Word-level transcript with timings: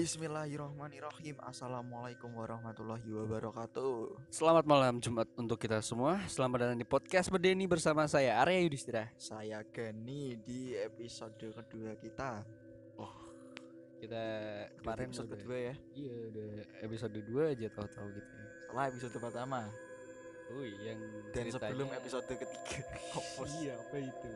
Bismillahirrahmanirrahim 0.00 1.36
Assalamualaikum 1.44 2.32
warahmatullahi 2.32 3.04
wabarakatuh 3.04 4.32
Selamat 4.32 4.64
malam 4.64 4.96
Jumat 4.96 5.28
untuk 5.36 5.60
kita 5.60 5.84
semua. 5.84 6.24
Selamat 6.24 6.64
datang 6.64 6.80
di 6.80 6.88
podcast 6.88 7.28
Berdeni 7.28 7.68
bersama 7.68 8.08
saya 8.08 8.40
Arya 8.40 8.64
Yudhistira. 8.64 9.12
Saya 9.20 9.60
Gani 9.68 10.40
di 10.40 10.72
episode 10.72 11.36
kedua 11.36 12.00
kita 12.00 12.40
Kita 14.00 14.24
kemarin 14.80 15.12
episode 15.12 15.28
udah, 15.28 15.36
kedua 15.36 15.58
ya 15.68 15.74
Iya, 15.92 16.14
udah 16.32 16.48
episode 16.80 17.18
2 17.20 17.52
aja 17.52 17.66
tahu-tahu 17.68 18.08
gitu. 18.16 18.32
ya. 18.32 18.46
Setelah 18.56 18.84
episode 18.88 19.12
pertama 19.20 19.60
Oh, 20.48 20.64
yang 20.64 20.98
Dan 21.28 21.44
ceritanya- 21.44 21.60
sebelum 21.76 21.88
episode 21.92 22.24
ketiga 22.24 22.48
Hopeless. 23.12 23.52
Iya, 23.60 23.74
apa 23.76 23.96
itu? 24.00 24.30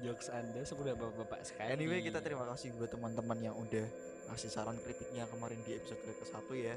Jokes 0.00 0.32
Anda 0.32 0.64
sudah 0.64 0.96
bapak-bapak 0.96 1.44
sekali. 1.44 1.76
Anyway 1.76 2.00
kita 2.00 2.24
terima 2.24 2.48
kasih 2.48 2.72
buat 2.72 2.88
teman-teman 2.88 3.36
yang 3.42 3.52
udah 3.52 3.84
ngasih 4.28 4.48
saran 4.48 4.76
kritiknya 4.78 5.24
kemarin 5.26 5.58
di 5.64 5.74
episode 5.74 6.00
ke 6.00 6.24
satu 6.24 6.52
ya 6.52 6.76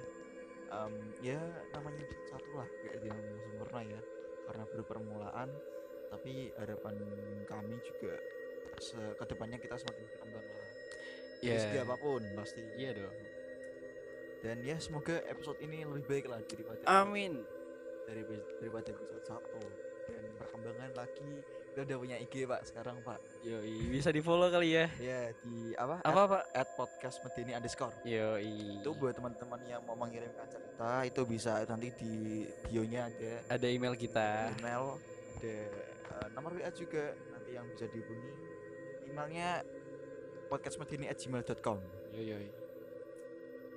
Em, 0.72 0.94
Ya 1.20 1.40
namanya 1.72 2.08
satu 2.26 2.48
lah 2.55 2.68
Gak 2.82 2.96
ada 2.96 3.08
yang 3.12 3.22
sempurna 3.44 3.82
ya 3.84 4.00
Karena 4.48 4.64
baru 4.66 4.84
permulaan 4.88 5.50
Tapi 6.08 6.48
harapan 6.56 6.95
kami 7.44 7.76
juga 7.84 8.16
Ke 9.20 9.23
depannya 9.28 9.59
kita 9.59 9.76
semakin 9.76 10.04
berkembang 10.08 10.48
lah 10.48 10.68
Dari 11.38 11.44
Iya. 11.44 11.59
segi 11.59 11.78
apa 11.82 11.95
pun 11.98 12.22
pasti 12.38 12.62
Iya 12.78 12.92
dong. 12.95 13.18
Dan 14.42 14.58
ya 14.62 14.78
semoga 14.78 15.22
episode 15.28 15.59
ini 15.59 15.84
lebih 15.84 16.08
baik 16.08 16.25
lah 16.25 16.42
daripada 16.42 16.81
Amin. 16.88 17.45
dari 18.08 18.25
daripada 18.58 18.90
episode 18.90 19.22
satu 19.22 19.62
dan 20.09 20.23
perkembangan 20.34 20.92
lagi 20.97 21.30
kita 21.72 21.86
udah 21.86 21.97
punya 22.02 22.18
IG 22.18 22.50
pak 22.50 22.66
sekarang 22.66 22.97
pak 23.06 23.22
Yoi, 23.42 23.89
bisa 23.89 24.14
di-follow 24.14 24.53
kali 24.53 24.78
ya. 24.78 24.86
ya 25.02 25.34
di 25.42 25.73
apa 25.73 25.97
Apa, 26.06 26.22
Pak? 26.30 26.44
at, 26.53 26.61
at 26.61 26.70
podcast 26.78 27.17
medeni 27.25 27.58
underscore 27.58 27.89
Yoi. 28.06 28.78
itu 28.78 28.89
buat 28.94 29.17
teman-teman 29.17 29.58
yang 29.66 29.81
mau 29.81 29.97
mengirimkan 29.97 30.45
cerita 30.45 31.02
itu 31.02 31.22
bisa 31.25 31.66
nanti 31.66 31.89
di 31.97 32.14
bio-nya 32.69 33.09
ada 33.09 33.31
ada 33.50 33.67
email 33.67 33.97
kita. 33.97 34.53
email 34.62 35.02
ada 35.42 35.56
eh, 35.58 36.28
nomor 36.38 36.53
WA 36.53 36.69
juga 36.69 37.17
nanti 37.34 37.50
yang 37.52 37.66
bisa 37.66 37.89
dihubungi 37.89 38.30
emailnya 39.09 39.66
podcastmedeni 40.45 41.09
at 41.09 41.17
gmail.com 41.17 41.81
Yoi, 42.14 42.25
yoi. 42.28 42.47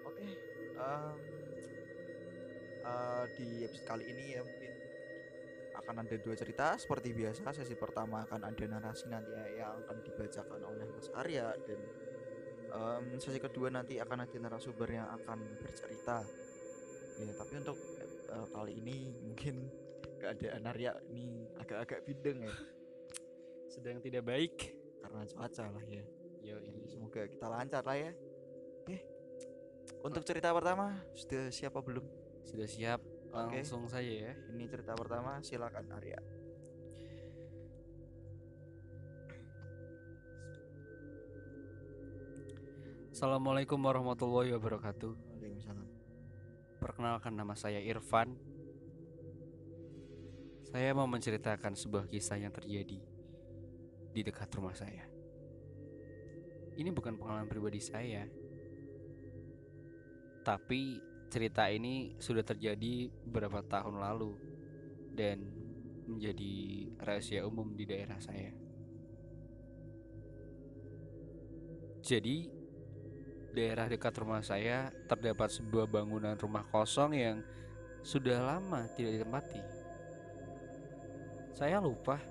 Oke, 0.05 0.29
em, 0.77 1.17
eh, 2.85 3.25
di 3.33 3.47
episode 3.65 3.89
kali 3.89 4.05
ini 4.13 4.25
ya 4.37 4.41
mungkin 4.45 4.64
akan 5.75 6.07
ada 6.07 6.17
dua 6.19 6.35
cerita 6.39 6.79
seperti 6.79 7.11
biasa. 7.11 7.51
Sesi 7.51 7.75
pertama 7.75 8.23
akan 8.25 8.41
ada 8.47 8.65
narasi 8.67 9.11
nanti 9.11 9.35
ya, 9.35 9.45
yang 9.67 9.83
akan 9.85 9.97
dibacakan 10.07 10.61
oleh 10.63 10.87
Mas 10.89 11.09
Arya 11.13 11.51
dan 11.67 11.81
em, 12.71 13.05
sesi 13.19 13.39
kedua 13.43 13.69
nanti 13.75 13.99
akan 13.99 14.25
ada 14.25 14.37
narasumber 14.39 14.89
yang 14.91 15.09
akan 15.23 15.39
bercerita. 15.59 16.23
Ya, 17.15 17.31
tapi 17.35 17.53
untuk 17.63 17.79
eh, 18.31 18.47
kali 18.51 18.73
ini 18.79 18.97
mungkin 19.23 19.71
keadaan 20.19 20.63
Arya 20.67 20.97
ini 21.11 21.47
agak-agak 21.61 22.01
bideng 22.09 22.49
ya 22.49 22.55
Sedang 23.69 23.99
tidak 24.01 24.25
baik. 24.25 24.55
karena 25.05 25.21
cuaca 25.29 25.69
lah 25.69 25.85
ya. 25.85 26.01
Jadi 26.41 26.89
semoga 26.89 27.29
kita 27.29 27.45
lancar 27.45 27.85
lah 27.85 27.93
ya. 27.93 28.11
Oke. 28.81 29.05
Untuk 30.01 30.25
cerita 30.25 30.49
pertama 30.49 30.97
sudah 31.13 31.53
siapa 31.53 31.77
belum? 31.85 32.09
Sudah 32.41 32.65
siap? 32.65 33.05
Langsung 33.35 33.91
saja 33.91 34.31
ya. 34.31 34.33
Ini 34.55 34.71
cerita 34.71 34.95
pertama, 34.95 35.43
silakan 35.43 35.91
Arya. 35.99 36.23
Assalamualaikum 43.11 43.79
warahmatullahi 43.83 44.55
wabarakatuh. 44.55 45.11
Waalaikumsalam. 45.35 45.89
Perkenalkan 46.79 47.35
nama 47.35 47.59
saya 47.59 47.83
Irfan. 47.83 48.39
Saya 50.71 50.95
mau 50.95 51.11
menceritakan 51.11 51.75
sebuah 51.75 52.07
kisah 52.07 52.39
yang 52.39 52.55
terjadi 52.55 53.03
di 54.15 54.21
dekat 54.23 54.51
rumah 54.55 54.79
saya. 54.79 55.11
Ini 56.75 56.91
bukan 56.91 57.19
pengalaman 57.19 57.51
pribadi 57.51 57.83
saya. 57.83 58.27
Tapi 60.43 61.14
cerita 61.35 61.67
ini 61.67 62.15
sudah 62.23 62.47
terjadi 62.47 63.11
beberapa 63.27 63.59
tahun 63.67 63.99
lalu 63.99 64.39
dan 65.19 65.43
menjadi 66.07 66.55
rahasia 67.03 67.43
umum 67.43 67.75
di 67.75 67.83
daerah 67.83 68.23
saya. 68.23 68.55
Jadi 72.07 72.47
daerah 73.51 73.91
dekat 73.91 74.15
rumah 74.23 74.47
saya 74.47 74.95
terdapat 75.11 75.51
sebuah 75.51 75.91
bangunan 75.91 76.39
rumah 76.39 76.63
kosong 76.71 77.19
yang 77.19 77.43
sudah 78.07 78.39
lama 78.39 78.87
tidak 78.95 79.19
ditempati. 79.19 79.63
Saya 81.51 81.83
lupa 81.83 82.23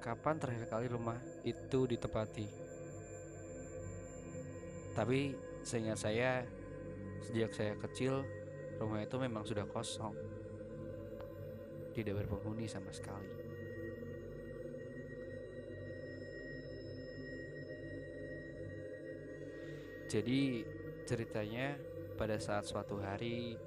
kapan 0.00 0.40
terakhir 0.40 0.72
kali 0.72 0.86
rumah 0.88 1.20
itu 1.44 1.84
ditempati. 1.84 2.46
Tapi 4.96 5.36
seingat 5.60 6.00
saya, 6.00 6.40
sejak 7.26 7.52
saya 7.52 7.74
kecil, 7.84 8.24
rumah 8.76 9.00
itu 9.00 9.16
memang 9.16 9.44
sudah 9.44 9.64
kosong. 9.68 10.14
Tidak 11.96 12.12
berpenghuni 12.12 12.68
sama 12.68 12.92
sekali. 12.92 13.46
Jadi 20.06 20.62
ceritanya 21.02 21.74
pada 22.14 22.38
saat 22.38 22.62
suatu 22.62 23.02
hari 23.02 23.58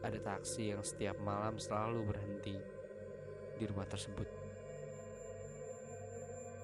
ada 0.00 0.16
taksi 0.16 0.72
yang 0.72 0.80
setiap 0.80 1.16
malam 1.20 1.60
selalu 1.60 2.08
berhenti 2.08 2.56
di 3.60 3.64
rumah 3.68 3.84
tersebut. 3.84 4.28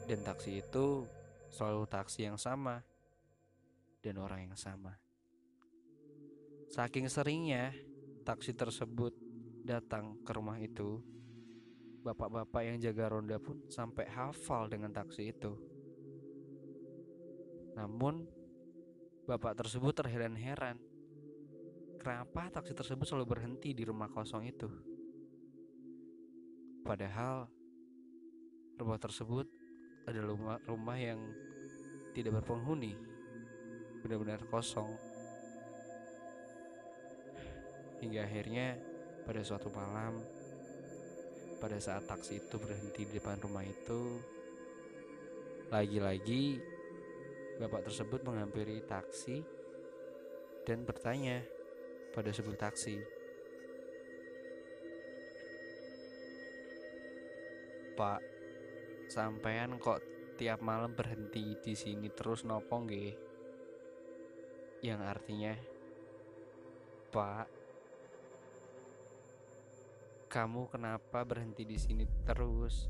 Dan 0.08 0.24
taksi 0.24 0.64
itu 0.64 1.06
selalu 1.52 1.84
taksi 1.86 2.26
yang 2.26 2.40
sama 2.40 2.80
dan 4.00 4.16
orang 4.18 4.48
yang 4.48 4.56
sama. 4.56 5.09
Saking 6.70 7.10
seringnya 7.10 7.74
taksi 8.22 8.54
tersebut 8.54 9.10
datang 9.66 10.22
ke 10.22 10.30
rumah 10.30 10.56
itu, 10.62 11.02
bapak-bapak 12.06 12.62
yang 12.62 12.76
jaga 12.78 13.10
ronda 13.10 13.42
pun 13.42 13.66
sampai 13.66 14.06
hafal 14.06 14.70
dengan 14.70 14.94
taksi 14.94 15.34
itu. 15.34 15.52
Namun 17.74 18.26
Bapak 19.30 19.62
tersebut 19.62 19.94
terheran-heran 19.94 20.74
Kenapa 22.02 22.50
taksi 22.50 22.74
tersebut 22.74 23.06
selalu 23.06 23.36
berhenti 23.36 23.70
di 23.70 23.86
rumah 23.86 24.10
kosong 24.10 24.42
itu 24.42 24.66
Padahal 26.82 27.46
Rumah 28.74 28.98
tersebut 28.98 29.46
adalah 30.08 30.58
rumah, 30.66 30.96
yang 30.98 31.20
tidak 32.10 32.42
berpenghuni 32.42 32.98
Benar-benar 34.02 34.42
kosong 34.50 34.90
Hingga 38.00 38.20
akhirnya 38.24 38.80
pada 39.28 39.40
suatu 39.44 39.68
malam 39.72 40.20
Pada 41.60 41.76
saat 41.76 42.08
taksi 42.08 42.40
itu 42.40 42.56
berhenti 42.56 43.04
di 43.04 43.12
depan 43.20 43.36
rumah 43.40 43.62
itu 43.64 44.20
Lagi-lagi 45.68 46.60
Bapak 47.60 47.84
tersebut 47.84 48.24
menghampiri 48.24 48.80
taksi 48.88 49.44
dan 50.64 50.88
bertanya 50.88 51.44
pada 52.16 52.32
supir 52.32 52.56
taksi. 52.56 52.96
Pak, 58.00 58.20
sampean 59.12 59.76
kok 59.76 60.00
tiap 60.40 60.64
malam 60.64 60.96
berhenti 60.96 61.52
di 61.60 61.76
sini 61.76 62.08
terus 62.08 62.48
nopo 62.48 62.80
nggih? 62.80 63.12
Yang 64.80 65.00
artinya, 65.04 65.52
Pak, 67.12 67.46
kamu 70.30 70.70
kenapa 70.70 71.26
berhenti 71.26 71.66
di 71.66 71.74
sini 71.74 72.06
terus? 72.22 72.86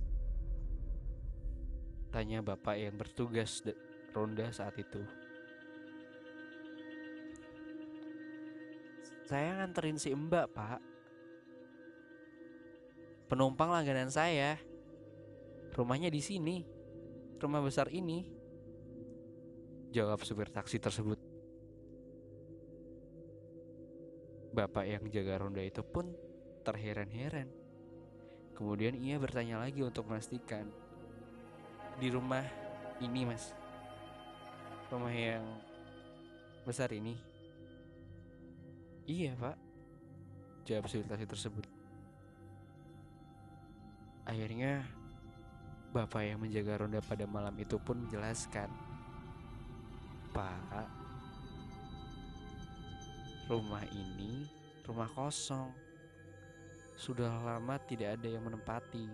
Tanya 2.12 2.44
bapak 2.44 2.76
yang 2.76 3.00
bertugas 3.00 3.64
ronda 4.12 4.52
saat 4.52 4.76
itu. 4.76 5.00
Saya 9.24 9.56
nganterin 9.56 9.96
si 9.96 10.12
Mbak, 10.12 10.46
Pak. 10.52 10.80
Penumpang 13.30 13.72
langganan 13.72 14.10
saya. 14.12 14.60
Rumahnya 15.72 16.10
di 16.12 16.20
sini. 16.20 16.66
Rumah 17.40 17.62
besar 17.62 17.88
ini. 17.94 18.26
Jawab 19.94 20.26
supir 20.26 20.50
taksi 20.50 20.82
tersebut. 20.82 21.16
Bapak 24.50 24.84
yang 24.84 25.06
jaga 25.14 25.46
ronda 25.46 25.62
itu 25.62 25.80
pun 25.86 26.10
terheran-heran. 26.70 27.50
Kemudian 28.54 28.94
ia 28.94 29.16
bertanya 29.18 29.60
lagi 29.60 29.82
untuk 29.82 30.06
memastikan 30.06 30.68
di 31.98 32.08
rumah 32.12 32.44
ini, 33.02 33.26
Mas. 33.26 33.52
Rumah 34.90 35.14
yang 35.14 35.44
besar 36.64 36.92
ini. 36.94 37.30
Iya 39.10 39.34
pak 39.34 39.58
Jawab 40.62 40.86
supir 40.86 41.02
taksi 41.10 41.26
tersebut 41.26 41.66
Akhirnya 44.22 44.86
Bapak 45.90 46.22
yang 46.22 46.38
menjaga 46.38 46.86
ronda 46.86 47.02
pada 47.02 47.26
malam 47.26 47.58
itu 47.58 47.74
pun 47.82 48.06
menjelaskan 48.06 48.70
Pak 50.30 50.86
Rumah 53.50 53.82
ini 53.90 54.46
rumah 54.86 55.10
kosong 55.10 55.74
Sudah 57.00 57.32
lama 57.40 57.80
tidak 57.88 58.20
ada 58.20 58.28
yang 58.28 58.44
menempati 58.44 59.08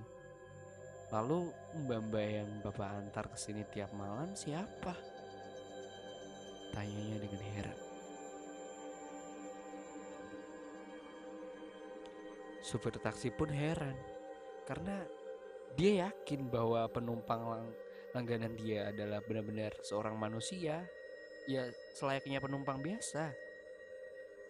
Lalu 1.14 1.54
mbak-mbak 1.86 2.26
yang 2.26 2.50
bapak 2.66 2.98
antar 2.98 3.30
ke 3.30 3.38
sini 3.38 3.62
tiap 3.70 3.94
malam 3.94 4.34
siapa? 4.34 4.90
Tanyanya 6.74 7.22
dengan 7.22 7.42
heran 7.46 7.78
Supir 12.66 12.98
taksi 12.98 13.30
pun 13.30 13.46
heran 13.54 13.94
karena 14.66 15.06
dia 15.78 16.10
yakin 16.10 16.50
bahwa 16.50 16.90
penumpang 16.90 17.38
lang 17.46 17.66
langganan 18.16 18.56
dia 18.56 18.88
adalah 18.88 19.20
benar-benar 19.20 19.76
seorang 19.84 20.16
manusia, 20.16 20.88
ya 21.44 21.68
selayaknya 21.92 22.40
penumpang 22.40 22.80
biasa. 22.80 23.28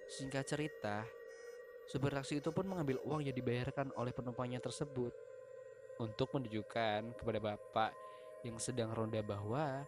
Singkat 0.07 0.45
cerita, 0.47 1.03
supir 1.87 2.11
taksi 2.11 2.43
itu 2.43 2.51
pun 2.51 2.67
mengambil 2.67 2.99
uang 3.07 3.23
yang 3.23 3.35
dibayarkan 3.35 3.95
oleh 3.95 4.11
penumpangnya 4.11 4.59
tersebut 4.59 5.15
untuk 6.03 6.29
menunjukkan 6.35 7.15
kepada 7.17 7.39
bapak 7.41 7.91
yang 8.43 8.59
sedang 8.61 8.93
ronda 8.93 9.23
bahwa 9.23 9.87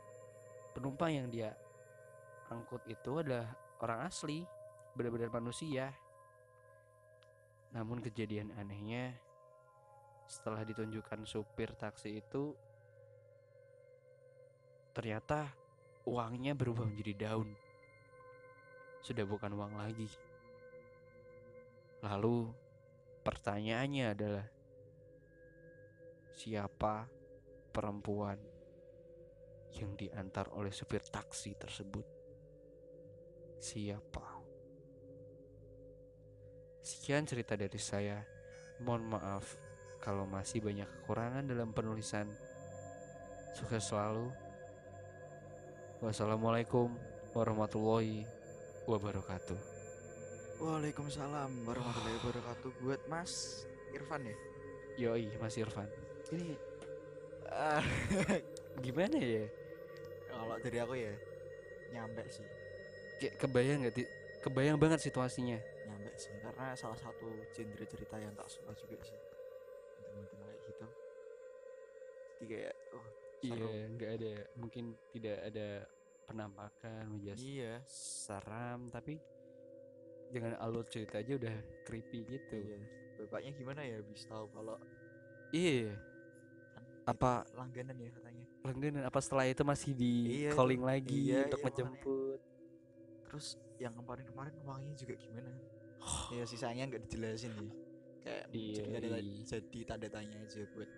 penumpang 0.73 1.11
yang 1.11 1.29
dia 1.29 1.51
angkut 2.49 2.81
itu 2.89 3.21
adalah 3.21 3.51
orang 3.83 4.09
asli, 4.09 4.47
benar-benar 4.97 5.31
manusia. 5.35 5.93
Namun 7.75 8.01
kejadian 8.01 8.55
anehnya 8.57 9.13
setelah 10.25 10.65
ditunjukkan 10.65 11.25
supir 11.25 11.73
taksi 11.77 12.21
itu 12.21 12.53
ternyata 14.93 15.53
uangnya 16.09 16.57
berubah 16.57 16.89
menjadi 16.89 17.29
daun. 17.29 17.53
Sudah 19.05 19.25
bukan 19.29 19.53
uang 19.55 19.77
lagi. 19.77 20.28
Lalu 22.09 22.49
pertanyaannya 23.21 24.05
adalah 24.09 24.47
siapa 26.33 27.05
perempuan 27.69 28.41
yang 29.77 29.93
diantar 29.93 30.49
oleh 30.57 30.73
supir 30.73 31.05
taksi 31.05 31.53
tersebut? 31.53 32.07
Siapa? 33.61 34.41
Sekian 36.81 37.29
cerita 37.29 37.53
dari 37.53 37.77
saya. 37.77 38.25
Mohon 38.81 39.21
maaf 39.21 39.45
kalau 40.01 40.25
masih 40.25 40.65
banyak 40.65 40.89
kekurangan 40.89 41.45
dalam 41.45 41.77
penulisan. 41.77 42.25
Sukses 43.53 43.85
selalu. 43.85 44.33
Wassalamualaikum 46.01 46.89
warahmatullahi 47.37 48.25
wabarakatuh. 48.89 49.78
Waalaikumsalam 50.59 51.63
warahmatullahi 51.63 52.19
wabarakatuh 52.19 52.71
buat 52.83 53.01
Mas 53.07 53.63
Irfan 53.95 54.27
ya. 54.27 54.37
Yoi, 54.99 55.31
Mas 55.39 55.55
Irfan. 55.55 55.87
Ini 56.35 56.59
Ah, 57.49 57.81
gimana 58.85 59.17
ya? 59.17 59.47
kalau 60.29 60.61
dari 60.61 60.79
aku 60.79 60.95
ya 60.95 61.15
nyampe 61.89 62.21
sih, 62.29 62.45
Kayak 63.17 63.35
kebayang 63.41 63.79
nggak? 63.81 63.95
Ti? 63.97 64.05
Kebayang 64.45 64.77
banget 64.77 65.01
situasinya. 65.01 65.57
nyampe 65.89 66.13
sih 66.21 66.35
karena 66.39 66.77
salah 66.77 66.99
satu 66.99 67.25
genre 67.57 67.85
cerita 67.89 68.21
yang 68.21 68.35
tak 68.35 68.51
suka 68.53 68.75
juga 68.77 69.01
sih. 69.01 69.17
Model 70.13 70.43
kayak 70.45 70.61
gitu. 70.67 70.87
Jadi 72.29 72.45
kayak 72.45 72.75
oh, 72.93 73.07
Iya, 73.39 73.71
nggak 73.95 74.11
ada. 74.21 74.33
Mungkin 74.59 74.85
tidak 75.15 75.39
ada 75.41 75.69
penampakan, 76.29 77.03
menjelas 77.09 77.39
Iya. 77.41 77.75
seram, 77.89 78.91
tapi 78.93 79.17
dengan 80.29 80.53
alur 80.59 80.85
cerita 80.87 81.19
aja 81.19 81.33
udah 81.35 81.55
creepy 81.83 82.25
gitu. 82.25 82.57
Iya. 82.57 82.79
Bapaknya 83.19 83.51
gimana 83.53 83.81
ya 83.83 83.99
bisa 84.03 84.29
tahu 84.29 84.47
kalau 84.53 84.77
Iya. 85.51 85.97
Apa 87.05 87.49
langganan 87.57 87.97
ya 87.97 88.11
katanya. 88.13 88.45
langganan 88.63 89.03
apa 89.03 89.19
setelah 89.19 89.49
itu 89.49 89.65
masih 89.65 89.93
di 89.97 90.13
Iya, 90.45 90.51
calling 90.53 90.83
lagi 90.85 91.33
Iya, 91.33 91.49
untuk 91.49 91.57
iya, 91.57 91.65
makanya. 91.65 91.85
menjemput? 91.89 92.41
Terus 93.25 93.47
yang 93.79 93.95
kemarin-kemarin 93.95 94.55
uangnya 94.63 94.95
juga 94.95 95.15
gimana? 95.17 95.51
ya 96.37 96.45
sisanya 96.45 96.85
nggak 96.85 97.03
dijelasin 97.09 97.53
sih. 97.55 97.71
Kayak 98.21 98.45
Iya, 98.53 98.75
jadi 98.77 99.09
tanda, 99.09 99.19
iya. 99.19 99.43
jadi 99.47 99.79
tanda 99.85 100.09
tanya 100.11 100.37
aja 100.37 100.61
buat 100.75 100.91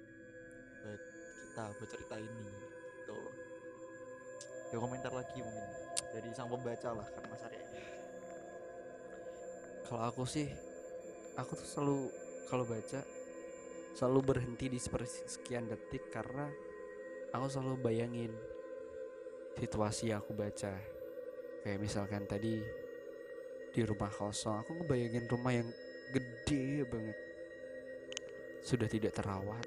buat 0.80 1.02
kita 1.46 1.64
buat 1.78 1.88
cerita 1.88 2.16
ini. 2.18 2.46
Tuh. 3.06 3.30
Ya 4.70 4.76
komentar 4.78 5.12
lagi 5.12 5.38
mungkin 5.38 5.66
dari 6.10 6.30
sang 6.30 6.46
pembaca 6.46 6.88
lah 6.90 7.06
kan 7.06 7.22
Mas 7.26 7.42
Arya. 7.42 7.59
Kalau 9.90 10.06
aku 10.06 10.22
sih, 10.22 10.46
aku 11.34 11.58
tuh 11.58 11.66
selalu 11.66 11.98
kalau 12.46 12.62
baca 12.62 13.02
selalu 13.90 14.20
berhenti 14.22 14.70
di 14.70 14.78
sekian 14.78 15.66
detik 15.66 16.14
karena 16.14 16.46
aku 17.34 17.50
selalu 17.50 17.74
bayangin 17.82 18.30
situasi 19.58 20.14
yang 20.14 20.22
aku 20.22 20.30
baca. 20.30 20.78
Kayak 21.66 21.82
misalkan 21.82 22.22
tadi 22.30 22.62
di 23.74 23.80
rumah 23.82 24.14
kosong, 24.14 24.62
aku 24.62 24.78
ngebayangin 24.78 25.26
rumah 25.26 25.58
yang 25.58 25.66
gede 26.14 26.86
banget. 26.86 27.18
Sudah 28.62 28.86
tidak 28.86 29.10
terawat. 29.10 29.66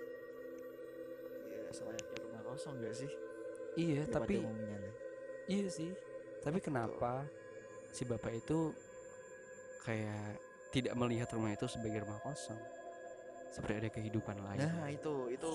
Ya 1.51 1.67
selayaknya 1.75 2.17
rumah 2.23 2.41
kosong 2.47 2.79
gak 2.79 2.95
sih? 2.95 3.11
Iya, 3.75 4.07
Ya, 4.07 4.11
tapi 4.11 4.39
umumnya 4.39 4.77
lah. 4.87 4.93
iya 5.51 5.67
sih. 5.67 5.91
Tapi 6.39 6.63
kenapa 6.63 7.27
si 7.91 8.07
bapak 8.07 8.39
itu 8.39 8.71
kayak 9.83 10.39
tidak 10.73 10.93
melihat 10.97 11.29
rumah 11.35 11.53
itu 11.53 11.67
sebagai 11.69 12.01
rumah 12.03 12.19
kosong? 12.23 12.57
Seperti 13.53 13.73
ada 13.85 13.89
kehidupan 13.93 14.37
lain. 14.41 14.59
Nah 14.65 14.89
itu 14.89 15.13
itu 15.29 15.51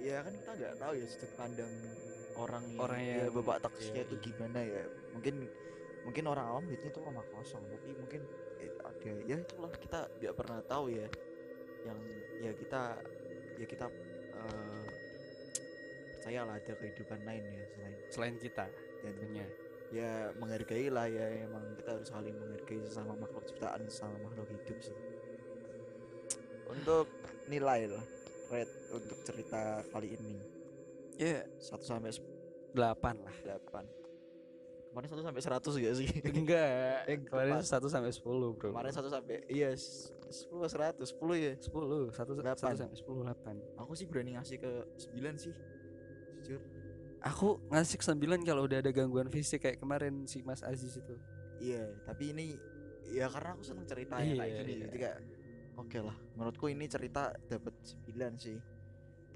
ya 0.00 0.24
kan 0.24 0.32
kita 0.32 0.50
nggak 0.56 0.74
tahu 0.80 0.92
ya 0.96 1.06
sudut 1.06 1.32
pandang 1.36 1.72
orang 2.34 2.64
yang, 2.72 2.80
Orang 2.80 3.00
ya, 3.04 3.16
yang- 3.28 3.34
bapak 3.36 3.58
taksinya 3.68 4.00
iya, 4.00 4.08
itu 4.08 4.16
gimana 4.24 4.60
ya 4.64 4.82
mungkin 5.12 5.34
mungkin 6.08 6.24
orang 6.24 6.46
awam 6.48 6.64
lihatnya 6.72 6.88
itu 6.88 7.00
rumah 7.04 7.26
kosong 7.28 7.60
tapi 7.68 7.92
mungkin 7.92 8.24
eh, 8.64 8.72
ada 8.80 9.12
ya 9.28 9.36
itulah 9.36 9.72
kita 9.76 10.00
nggak 10.16 10.34
pernah 10.40 10.58
tahu 10.64 10.88
ya 10.88 11.04
yang 11.84 11.98
ya 12.40 12.52
kita 12.56 12.82
ya 13.60 13.66
kita 13.68 13.86
eh, 14.40 14.84
percayalah 16.16 16.56
ada 16.56 16.72
kehidupan 16.80 17.20
lain 17.28 17.44
ya 17.44 17.64
selain 17.68 17.94
Selain 18.08 18.36
kita 18.40 18.66
dan 19.04 19.12
punya. 19.20 19.46
Ya 19.90 20.10
menghargai 20.34 20.86
lah 20.86 21.04
ya 21.04 21.26
emang 21.44 21.66
kita 21.74 21.90
harus 21.92 22.06
saling 22.06 22.32
menghargai 22.32 22.78
sesama 22.80 23.14
makhluk 23.16 23.42
ciptaan 23.44 23.82
sesama 23.84 24.16
makhluk 24.20 24.46
hidup 24.48 24.78
sih 24.80 24.96
untuk 26.66 27.06
nilai 27.46 27.90
lah 27.90 28.04
rate 28.48 28.70
untuk 28.92 29.18
cerita 29.22 29.62
kali 29.88 30.14
ini 30.14 30.34
Ya, 31.14 31.44
1 31.60 31.84
sampai 31.84 32.16
8 32.72 32.80
lah. 33.20 33.34
8 33.44 33.84
kemarin 34.88 35.06
1 35.06 35.20
sampai 35.20 35.42
100 35.44 35.60
gak 35.76 35.94
sih 35.94 36.08
Enggak. 36.24 37.04
Eh, 37.12 37.18
Kemarin. 37.20 37.60
1 37.60 37.68
sampai 37.86 38.08
10, 38.08 38.24
Bro. 38.56 38.72
kemarin 38.72 38.88
1 38.88 39.04
sampai 39.06 39.44
iya 39.46 39.68
s- 39.70 40.16
10 40.48 40.64
100 40.64 40.96
10 40.96 41.36
ya 41.36 41.52
10, 41.60 42.08
1, 42.08 42.32
Delapan. 42.32 42.72
sampai 42.72 42.96
10 42.96 43.20
8. 43.20 43.58
aku 43.76 43.92
sih 43.92 44.06
berani 44.06 44.32
ngasih 44.32 44.56
ke 44.56 44.72
9 45.12 45.36
sih 45.36 45.52
jujur 46.40 46.62
Aku 47.20 47.60
ngasih 47.68 48.00
9 48.00 48.16
kalau 48.42 48.64
udah 48.64 48.80
ada 48.80 48.90
gangguan 48.90 49.28
fisik 49.28 49.60
kayak 49.60 49.76
kemarin 49.76 50.24
si 50.24 50.40
Mas 50.40 50.62
Aziz 50.62 50.96
itu. 50.96 51.14
iya 51.60 51.84
tapi 52.08 52.32
ini 52.32 52.56
ya 53.04 53.28
karena 53.28 53.52
aku 53.52 53.60
seneng 53.60 53.84
ceritanya 53.84 54.32
kayak 54.32 54.48
Iya, 54.48 54.60
gini 54.64 54.72
iya. 54.72 54.82
jadi 54.88 54.96
kayak 54.96 55.18
oke 55.76 55.98
lah 56.00 56.16
menurutku 56.32 56.66
ini 56.66 56.88
cerita 56.88 57.36
dapat 57.44 57.74
9 58.08 58.16
sih 58.34 58.56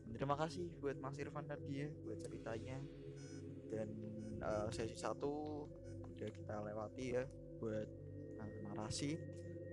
terima 0.08 0.32
kasih 0.34 0.72
buat 0.80 0.96
Mas 0.96 1.20
Irfan 1.20 1.44
tadi 1.44 1.84
ya 1.84 1.88
buat 2.00 2.16
ceritanya 2.16 2.80
dan 3.68 3.88
eh, 4.40 4.66
sesi 4.72 4.96
satu 4.96 5.68
udah 6.08 6.28
kita 6.32 6.54
lewati 6.64 7.04
ya 7.12 7.28
buat 7.60 7.88
narasi 8.64 9.20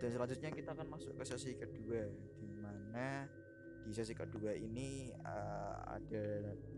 dan 0.03 0.09
selanjutnya 0.11 0.51
kita 0.51 0.75
akan 0.75 0.87
masuk 0.91 1.15
ke 1.15 1.23
sesi 1.23 1.55
kedua 1.55 2.03
di 2.35 2.51
mana 2.51 3.31
di 3.81 3.91
sesi 3.91 4.13
kedua 4.13 4.53
ini 4.53 5.09
eh, 5.11 5.75
ada 5.83 6.25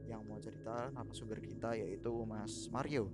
yang 0.07 0.24
mau 0.24 0.39
cerita 0.39 0.89
narasumber 0.91 1.39
kita 1.43 1.75
yaitu 1.75 2.12
Mas 2.24 2.67
Mario 2.72 3.12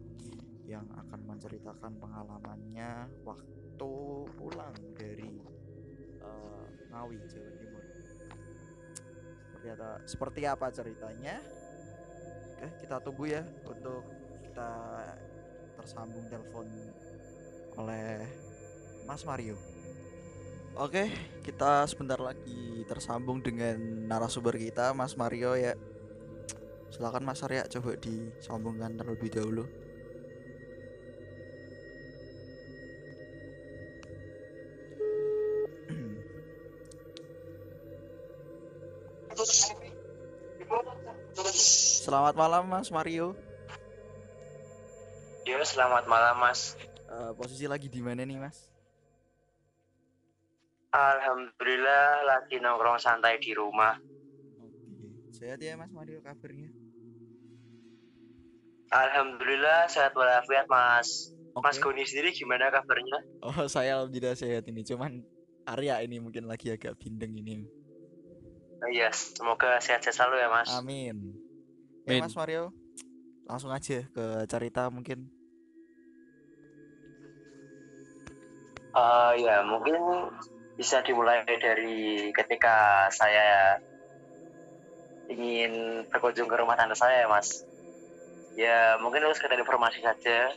yang 0.69 0.85
akan 0.93 1.25
menceritakan 1.25 1.97
pengalamannya 1.97 3.09
waktu 3.25 3.93
pulang 4.37 4.75
dari 4.93 5.41
eh, 6.21 6.65
Ngawi 6.93 7.17
Jawa 7.25 7.51
Timur. 7.57 7.83
Seperti 9.49 9.67
apa, 9.73 9.89
seperti 10.05 10.41
apa 10.45 10.67
ceritanya? 10.71 11.35
Oke, 12.59 12.67
kita 12.85 12.97
tunggu 13.03 13.25
ya 13.27 13.43
untuk 13.65 14.03
kita 14.43 14.71
tersambung 15.79 16.27
telepon 16.27 16.67
oleh 17.79 18.27
Mas 19.07 19.23
Mario. 19.23 19.78
Oke, 20.77 21.09
kita 21.41 21.87
sebentar 21.89 22.21
lagi 22.21 22.85
tersambung 22.85 23.41
dengan 23.41 23.77
narasumber 24.05 24.57
kita, 24.59 24.93
Mas 24.93 25.17
Mario 25.17 25.57
ya. 25.57 25.73
Silakan 26.93 27.25
Mas 27.25 27.41
Arya 27.41 27.65
coba 27.65 27.97
disambungkan 27.97 28.93
terlebih 28.97 29.33
dahulu. 29.33 29.65
Selamat 41.49 42.35
malam 42.37 42.67
Mas 42.67 42.89
Mario. 42.93 43.33
Yo, 45.49 45.57
selamat 45.65 46.05
malam 46.05 46.35
Mas. 46.37 46.77
Eh, 47.09 47.31
posisi 47.33 47.65
lagi 47.65 47.89
di 47.89 48.01
mana 48.05 48.21
nih 48.21 48.37
Mas? 48.37 48.68
Alhamdulillah 50.89 52.25
lagi 52.25 52.57
nongkrong 52.57 52.97
santai 52.97 53.37
di 53.37 53.53
rumah. 53.53 53.93
Oke, 54.57 55.13
sehat 55.29 55.61
ya 55.61 55.77
Mas 55.77 55.93
Mario 55.93 56.17
kabarnya? 56.25 56.73
Alhamdulillah 58.89 59.85
sehat 59.85 60.17
walafiat 60.17 60.65
Mas. 60.65 61.29
Oke. 61.53 61.61
Mas 61.61 61.77
Goni 61.77 62.01
sendiri 62.09 62.33
gimana 62.33 62.73
kabarnya? 62.73 63.21
Oh, 63.45 63.69
saya 63.69 64.01
alhamdulillah 64.01 64.33
sehat 64.33 64.65
ini. 64.65 64.81
Cuman 64.81 65.21
Arya 65.69 66.01
ini 66.01 66.17
mungkin 66.17 66.49
lagi 66.49 66.73
agak 66.73 66.97
bindeng 66.97 67.37
ini. 67.37 67.69
Oh, 68.81 68.89
Iya, 68.89 69.13
semoga 69.13 69.77
sehat-sehat 69.77 70.17
selalu 70.17 70.41
ya 70.41 70.49
Mas. 70.49 70.73
Amin. 70.73 71.37
Oke, 72.01 72.17
Amin. 72.17 72.21
Mas 72.25 72.33
Mario, 72.33 72.73
langsung 73.45 73.69
aja 73.69 74.01
ke 74.09 74.25
cerita 74.49 74.89
mungkin. 74.89 75.29
Eh 78.89 79.31
ya, 79.45 79.61
mungkin 79.61 80.33
bisa 80.79 81.03
dimulai 81.03 81.43
dari 81.43 82.31
ketika 82.31 83.11
saya 83.11 83.75
ingin 85.27 86.07
berkunjung 86.07 86.47
ke 86.47 86.55
rumah 86.55 86.79
tante 86.79 86.95
saya 86.95 87.27
ya 87.27 87.27
Mas. 87.27 87.67
Ya, 88.55 88.95
mungkin 89.03 89.27
itu 89.27 89.35
sekedar 89.35 89.59
informasi 89.59 89.99
saja. 89.99 90.47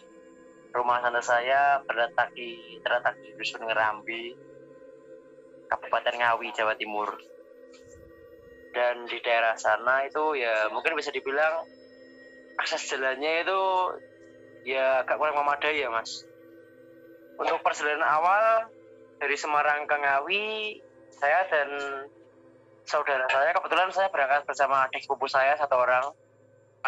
Rumah 0.70 1.02
tante 1.02 1.26
saya 1.26 1.82
terletak 1.90 2.30
di 2.38 2.78
terletak 2.86 3.18
di 3.18 3.34
dusun 3.34 3.66
Ngerambi, 3.66 4.38
Kabupaten 5.66 6.14
Ngawi, 6.14 6.48
Jawa 6.54 6.78
Timur. 6.78 7.10
Dan 8.72 9.04
di 9.10 9.18
daerah 9.20 9.58
sana 9.58 10.06
itu 10.06 10.38
ya 10.38 10.70
mungkin 10.70 10.96
bisa 10.96 11.10
dibilang 11.12 11.66
akses 12.56 12.88
jalannya 12.88 13.44
itu 13.44 13.60
ya 14.64 15.02
agak 15.02 15.18
kurang 15.18 15.34
memadai 15.34 15.82
ya 15.82 15.92
Mas. 15.92 16.24
Untuk 17.36 17.60
perjalanan 17.60 18.06
awal 18.06 18.71
dari 19.22 19.38
Semarang 19.38 19.86
ke 19.86 19.94
Ngawi, 19.94 20.46
saya 21.14 21.46
dan 21.46 21.70
saudara 22.82 23.22
saya 23.30 23.54
kebetulan 23.54 23.94
saya 23.94 24.10
berangkat 24.10 24.42
bersama 24.42 24.90
adik 24.90 25.06
sepupu 25.06 25.30
saya 25.30 25.54
satu 25.54 25.78
orang 25.78 26.10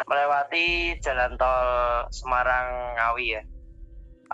melewati 0.03 0.99
jalan 0.99 1.39
tol 1.39 2.11
Semarang 2.11 2.99
Ngawi 2.99 3.39
ya. 3.39 3.43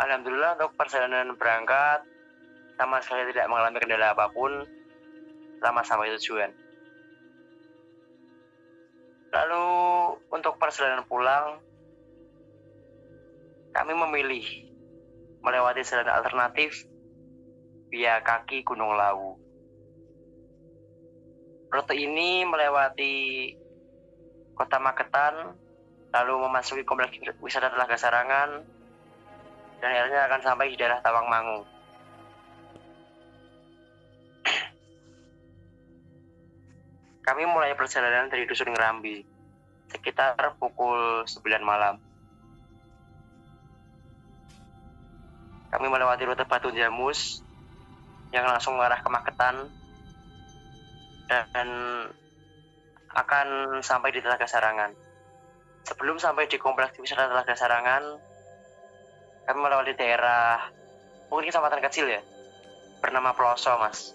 Alhamdulillah 0.01 0.57
untuk 0.57 0.73
perjalanan 0.81 1.37
berangkat 1.37 2.01
sama 2.81 3.05
sekali 3.05 3.37
tidak 3.37 3.53
mengalami 3.53 3.77
kendala 3.85 4.17
apa 4.17 4.33
pun 4.33 4.65
selama 5.61 5.85
sampai 5.85 6.17
tujuan. 6.17 6.57
Lalu 9.29 9.67
untuk 10.33 10.57
perjalanan 10.57 11.05
pulang 11.05 11.61
kami 13.77 13.93
memilih 13.93 14.49
melewati 15.45 15.85
jalan 15.85 16.09
alternatif 16.09 16.89
via 17.91 18.23
kaki 18.23 18.63
Gunung 18.63 18.95
Lawu. 18.95 19.35
Rute 21.71 21.95
ini 21.95 22.43
melewati 22.47 23.15
Kota 24.55 24.79
Magetan, 24.79 25.55
lalu 26.15 26.35
memasuki 26.47 26.85
kompleks 26.87 27.19
wisata 27.43 27.71
Telaga 27.71 27.97
Sarangan, 27.99 28.51
dan 29.83 29.91
akhirnya 29.91 30.27
akan 30.31 30.43
sampai 30.43 30.71
di 30.71 30.77
daerah 30.79 31.03
Tawangmangu. 31.03 31.65
Kami 37.27 37.43
mulai 37.47 37.75
perjalanan 37.79 38.31
dari 38.31 38.47
Dusun 38.51 38.73
Ngerambi, 38.75 39.25
sekitar 39.91 40.55
pukul 40.59 41.25
9 41.27 41.63
malam. 41.63 41.99
Kami 45.71 45.87
melewati 45.87 46.27
rute 46.27 46.43
Batu 46.51 46.75
Jamus 46.75 47.47
yang 48.31 48.47
langsung 48.47 48.79
mengarah 48.79 49.03
ke 49.03 49.09
Magetan 49.11 49.57
dan 51.31 51.69
akan 53.15 53.79
sampai 53.83 54.11
di 54.15 54.23
Telaga 54.23 54.47
Sarangan. 54.47 54.95
Sebelum 55.87 56.19
sampai 56.19 56.47
di 56.47 56.59
kompleks 56.59 56.95
wisata 56.99 57.27
Telaga 57.27 57.55
Sarangan, 57.59 58.03
kami 59.47 59.59
melewati 59.59 59.99
daerah 59.99 60.71
mungkin 61.27 61.51
kecamatan 61.51 61.83
kecil 61.83 62.07
ya, 62.07 62.23
bernama 63.03 63.35
Peloso, 63.35 63.75
Mas. 63.83 64.15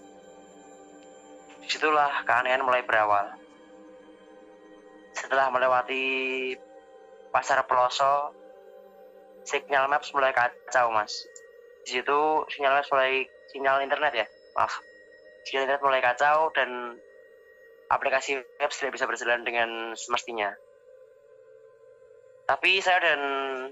Di 1.60 1.68
situlah 1.68 2.24
keanehan 2.24 2.64
mulai 2.64 2.84
berawal. 2.88 3.36
Setelah 5.16 5.52
melewati 5.52 6.56
pasar 7.32 7.64
Peloso, 7.68 8.32
sinyal 9.44 9.92
maps 9.92 10.12
mulai 10.16 10.32
kacau, 10.32 10.92
Mas. 10.92 11.12
Di 11.84 12.00
situ 12.00 12.48
sinyal 12.52 12.80
maps 12.80 12.92
mulai 12.92 13.28
sinyal 13.54 13.84
internet 13.84 14.14
ya, 14.14 14.26
maaf. 14.58 14.74
Sinyal 15.46 15.70
internet 15.70 15.84
mulai 15.86 16.02
kacau 16.02 16.50
dan 16.56 16.98
aplikasi 17.90 18.42
maps 18.58 18.82
tidak 18.82 18.98
bisa 18.98 19.06
berjalan 19.06 19.46
dengan 19.46 19.70
semestinya. 19.94 20.50
Tapi 22.46 22.78
saya 22.78 23.02
dan 23.02 23.22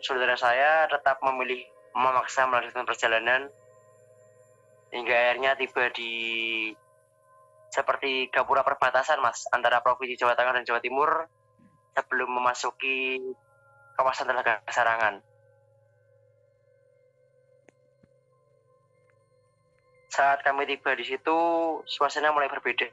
saudara 0.02 0.34
saya 0.34 0.90
tetap 0.90 1.22
memilih 1.22 1.62
memaksa 1.94 2.50
melanjutkan 2.50 2.90
perjalanan 2.90 3.42
hingga 4.90 5.14
akhirnya 5.14 5.54
tiba 5.58 5.94
di 5.94 6.14
seperti 7.74 8.30
gapura 8.30 8.62
perbatasan 8.62 9.18
mas 9.22 9.46
antara 9.50 9.82
provinsi 9.82 10.18
Jawa 10.18 10.38
Tengah 10.38 10.62
dan 10.62 10.66
Jawa 10.66 10.82
Timur 10.82 11.10
sebelum 11.94 12.30
memasuki 12.34 13.18
kawasan 13.98 14.30
Telaga 14.30 14.62
Sarangan. 14.70 15.33
Saat 20.14 20.46
kami 20.46 20.70
tiba 20.70 20.94
di 20.94 21.02
situ, 21.02 21.38
suasana 21.90 22.30
mulai 22.30 22.46
berbeda. 22.46 22.86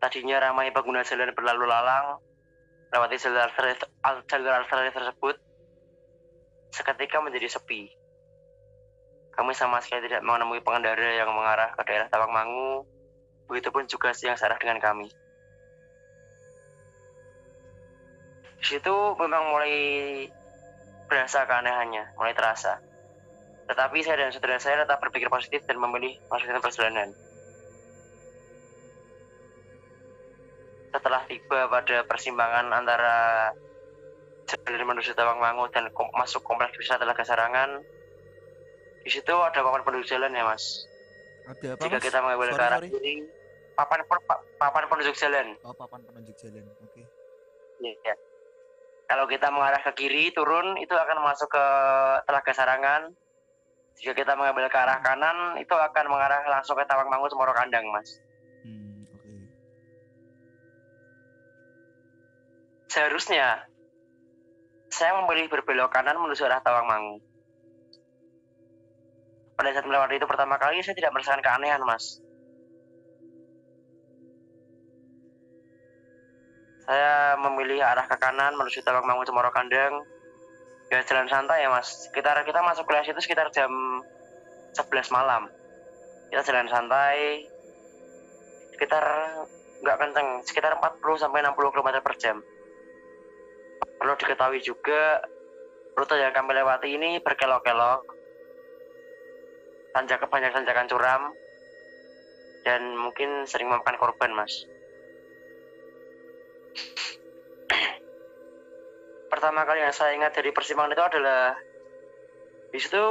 Tadinya 0.00 0.40
ramai 0.40 0.72
pengguna 0.72 1.04
jalan 1.04 1.36
berlalu 1.36 1.68
lalang, 1.68 2.16
lewati 2.96 3.20
jalur 3.20 3.44
alternatif, 3.44 4.96
tersebut, 4.96 5.36
seketika 6.72 7.20
menjadi 7.20 7.60
sepi. 7.60 7.92
Kami 9.36 9.52
sama 9.52 9.84
sekali 9.84 10.08
tidak 10.08 10.24
menemui 10.24 10.64
pengendara 10.64 11.12
yang 11.12 11.28
mengarah 11.36 11.76
ke 11.76 11.84
daerah 11.84 12.08
Tawangmangu, 12.08 12.88
begitupun 13.52 13.84
juga 13.84 14.16
yang 14.24 14.40
searah 14.40 14.56
dengan 14.56 14.80
kami. 14.80 15.12
Di 18.64 18.80
situ 18.80 18.96
memang 19.20 19.52
mulai 19.52 19.76
berasa 21.04 21.44
keanehannya, 21.44 22.16
mulai 22.16 22.32
terasa. 22.32 22.85
Tetapi 23.66 23.98
saya 24.06 24.16
dan 24.26 24.30
saudara 24.30 24.58
saya 24.62 24.86
tetap 24.86 25.02
berpikir 25.02 25.26
positif 25.26 25.62
dan 25.66 25.82
memilih 25.82 26.14
melanjutkan 26.30 26.62
perjalanan. 26.62 27.08
Setelah 30.94 31.22
tiba 31.26 31.60
pada 31.68 31.96
persimpangan 32.06 32.66
antara 32.72 33.50
jalan 34.46 34.86
menuju 34.86 35.12
Tawangmangu 35.12 35.66
dan 35.74 35.90
kom- 35.90 36.14
masuk 36.14 36.40
kompleks 36.46 36.78
wisata 36.78 37.02
Telaga 37.02 37.26
Sarangan, 37.26 37.82
di 39.02 39.10
situ 39.10 39.34
ada 39.34 39.60
papan 39.60 39.82
penduduk 39.82 40.06
jalan 40.06 40.30
ya 40.30 40.46
mas. 40.46 40.86
Ada 41.46 41.74
apa 41.74 41.82
Jika 41.82 41.98
Mas? 41.98 42.04
kita 42.06 42.18
mengambil 42.22 42.48
Sorry, 42.54 42.58
ke 42.58 42.64
arah 42.66 42.80
kiri, 42.82 43.14
papan 43.74 44.00
pa- 44.06 44.42
papan 44.56 44.84
penduduk 44.86 45.14
jalan. 45.18 45.46
Oh, 45.66 45.74
papan 45.74 46.00
penunjuk 46.06 46.34
jalan. 46.38 46.64
Oke. 46.82 47.02
Iya. 47.82 48.14
Kalau 49.06 49.26
kita 49.30 49.50
mengarah 49.54 49.78
ke 49.82 49.92
kiri 49.94 50.34
turun 50.34 50.74
itu 50.78 50.94
akan 50.94 51.22
masuk 51.22 51.50
ke 51.50 51.64
Telaga 52.26 52.52
Sarangan. 52.54 53.02
Jika 53.96 54.12
kita 54.12 54.36
mengambil 54.36 54.68
ke 54.68 54.76
arah 54.76 55.00
kanan 55.00 55.56
itu 55.56 55.72
akan 55.72 56.04
mengarah 56.12 56.44
langsung 56.52 56.76
ke 56.76 56.84
Tawangmangu 56.84 57.32
Cemoro 57.32 57.56
Kandang, 57.56 57.88
Mas. 57.88 58.20
Hmm, 58.60 59.08
oke. 59.16 59.32
Seharusnya 62.92 63.64
saya 64.92 65.16
memilih 65.24 65.48
berbelok 65.48 65.96
kanan 65.96 66.20
menuju 66.20 66.44
arah 66.44 66.60
Tawangmangu. 66.60 67.24
Pada 69.56 69.72
saat 69.72 69.88
melewati 69.88 70.20
itu 70.20 70.28
pertama 70.28 70.60
kali 70.60 70.84
saya 70.84 70.92
tidak 70.92 71.16
merasakan 71.16 71.40
keanehan, 71.40 71.80
Mas. 71.80 72.20
Saya 76.84 77.40
memilih 77.40 77.80
arah 77.80 78.04
ke 78.04 78.20
kanan 78.20 78.60
menuju 78.60 78.84
Tawangmangu 78.84 79.24
Cemoro 79.24 79.48
Kandang 79.56 80.04
ya 80.92 81.02
jalan 81.02 81.26
santai 81.26 81.66
ya 81.66 81.68
mas. 81.72 82.08
Sekitar 82.08 82.38
kita 82.46 82.60
masuk 82.62 82.86
kelas 82.86 83.10
itu 83.10 83.20
sekitar 83.22 83.50
jam 83.50 83.70
11 84.74 85.10
malam. 85.10 85.50
Kita 86.30 86.42
jalan 86.46 86.68
santai. 86.70 87.46
Sekitar 88.76 89.04
nggak 89.82 89.98
kenceng. 89.98 90.28
Sekitar 90.46 90.78
40 90.78 91.22
sampai 91.22 91.42
60 91.42 91.74
km 91.74 91.88
per 92.02 92.14
jam. 92.20 92.36
Perlu 93.96 94.14
diketahui 94.20 94.60
juga 94.60 95.24
rute 95.96 96.20
yang 96.20 96.34
kami 96.36 96.52
lewati 96.54 96.88
ini 96.94 97.18
berkelok-kelok. 97.24 98.02
Tanjak 99.96 100.22
banyak 100.28 100.52
tanjakan 100.52 100.86
curam. 100.86 101.22
Dan 102.66 102.98
mungkin 102.98 103.46
sering 103.46 103.70
memakan 103.70 103.94
korban 103.94 104.34
mas 104.34 104.66
pertama 109.36 109.68
kali 109.68 109.84
yang 109.84 109.92
saya 109.92 110.16
ingat 110.16 110.32
dari 110.32 110.48
persimpangan 110.56 110.96
itu 110.96 111.04
adalah 111.04 111.52
di 112.72 112.78
situ 112.80 113.04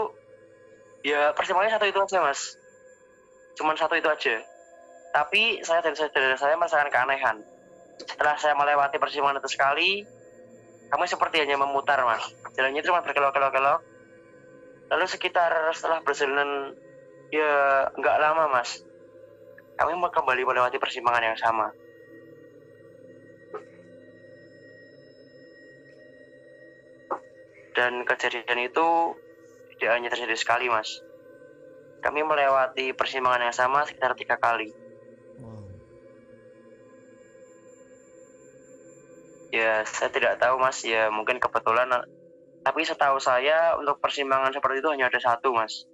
ya 1.06 1.38
persimpangannya 1.38 1.78
satu 1.78 1.86
itu 1.86 2.00
aja 2.02 2.18
mas. 2.26 2.42
Cuman 3.54 3.78
satu 3.78 3.94
itu 3.94 4.10
aja. 4.10 4.42
Tapi 5.14 5.62
saya 5.62 5.86
dan 5.86 5.94
saudara 5.94 6.34
saya 6.34 6.58
merasakan 6.58 6.90
keanehan. 6.90 7.38
Setelah 8.02 8.36
saya 8.42 8.58
melewati 8.58 8.98
persimpangan 8.98 9.40
itu 9.40 9.50
sekali 9.54 9.92
kami 10.90 11.06
seperti 11.06 11.46
hanya 11.46 11.62
memutar 11.62 12.02
mas. 12.02 12.26
Jalannya 12.58 12.82
cuma 12.82 13.06
berkelok-kelok-kelok. 13.06 13.86
Lalu 14.90 15.06
sekitar 15.06 15.54
setelah 15.78 16.02
berjalan 16.02 16.74
ya 17.34 17.54
nggak 17.94 18.18
lama 18.22 18.50
mas 18.50 18.82
kami 19.76 19.92
mau 20.00 20.08
kembali 20.08 20.48
melewati 20.48 20.80
persimpangan 20.80 21.34
yang 21.34 21.38
sama 21.40 21.68
dan 27.76 28.08
kejadian 28.08 28.72
itu 28.72 28.88
tidak 29.76 29.92
hanya 30.00 30.08
terjadi 30.08 30.36
sekali 30.40 30.72
mas. 30.72 31.04
Kami 32.00 32.24
melewati 32.24 32.96
persimpangan 32.96 33.52
yang 33.52 33.56
sama 33.56 33.84
sekitar 33.84 34.16
tiga 34.16 34.40
kali. 34.40 34.72
Wow. 35.36 35.68
Ya 39.52 39.84
saya 39.84 40.08
tidak 40.16 40.40
tahu 40.40 40.56
mas. 40.56 40.80
Ya 40.88 41.12
mungkin 41.12 41.44
kebetulan. 41.44 41.92
Tapi 42.66 42.82
setahu 42.88 43.20
saya 43.20 43.76
untuk 43.78 44.00
persimpangan 44.00 44.56
seperti 44.56 44.80
itu 44.80 44.90
hanya 44.90 45.12
ada 45.12 45.20
satu 45.20 45.52
mas. 45.52 45.86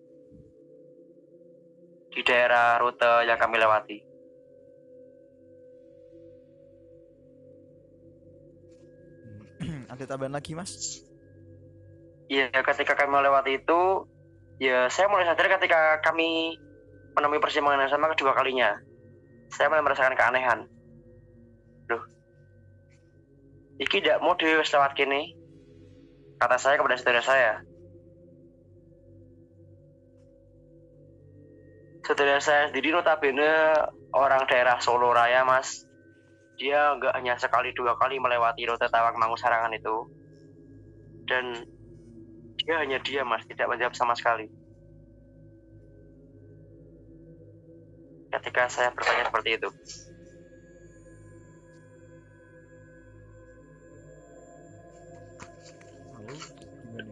Di 2.14 2.22
daerah 2.22 2.78
rute 2.78 3.26
yang 3.26 3.42
kami 3.42 3.58
lewati. 3.58 3.98
Ada 9.92 10.04
tambahan 10.10 10.34
lagi 10.36 10.58
mas 10.58 11.11
ya 12.32 12.48
ketika 12.48 12.96
kami 12.96 13.12
melewati 13.12 13.60
itu 13.60 14.08
ya 14.56 14.88
saya 14.88 15.12
mulai 15.12 15.28
sadar 15.28 15.52
ketika 15.60 16.00
kami 16.00 16.56
menemui 17.12 17.44
persimpangan 17.44 17.84
yang 17.84 17.92
sama 17.92 18.16
kedua 18.16 18.32
kalinya. 18.32 18.80
Saya 19.52 19.68
mulai 19.68 19.84
merasakan 19.84 20.16
keanehan. 20.16 20.60
Loh 21.92 22.04
iki 23.82 23.98
tidak 24.00 24.22
mau 24.22 24.38
wis 24.38 24.70
lewat 24.70 24.94
kini 24.94 25.34
kata 26.38 26.58
saya 26.62 26.78
kepada 26.78 26.96
saudara 26.96 27.22
saya. 27.26 27.54
Saudara 32.06 32.38
saya 32.42 32.70
sendiri 32.70 32.94
notabene 32.94 33.78
orang 34.14 34.46
daerah 34.46 34.78
Solo 34.80 35.10
Raya 35.14 35.44
mas. 35.44 35.86
Dia 36.62 36.94
nggak 36.98 37.14
hanya 37.18 37.38
sekali 37.42 37.74
dua 37.74 37.98
kali 37.98 38.22
melewati 38.22 38.70
rute 38.70 38.86
Tawang 38.90 39.18
Mangu 39.18 39.38
Sarangan 39.38 39.74
itu. 39.74 40.06
Dan 41.26 41.66
dia 42.72 42.80
hanya 42.80 43.04
dia 43.04 43.28
mas. 43.28 43.44
Tidak 43.44 43.68
menjawab 43.68 43.92
sama 43.92 44.16
sekali. 44.16 44.48
Ketika 48.32 48.72
saya 48.72 48.96
bertanya 48.96 49.28
seperti 49.28 49.60
itu. 49.60 49.70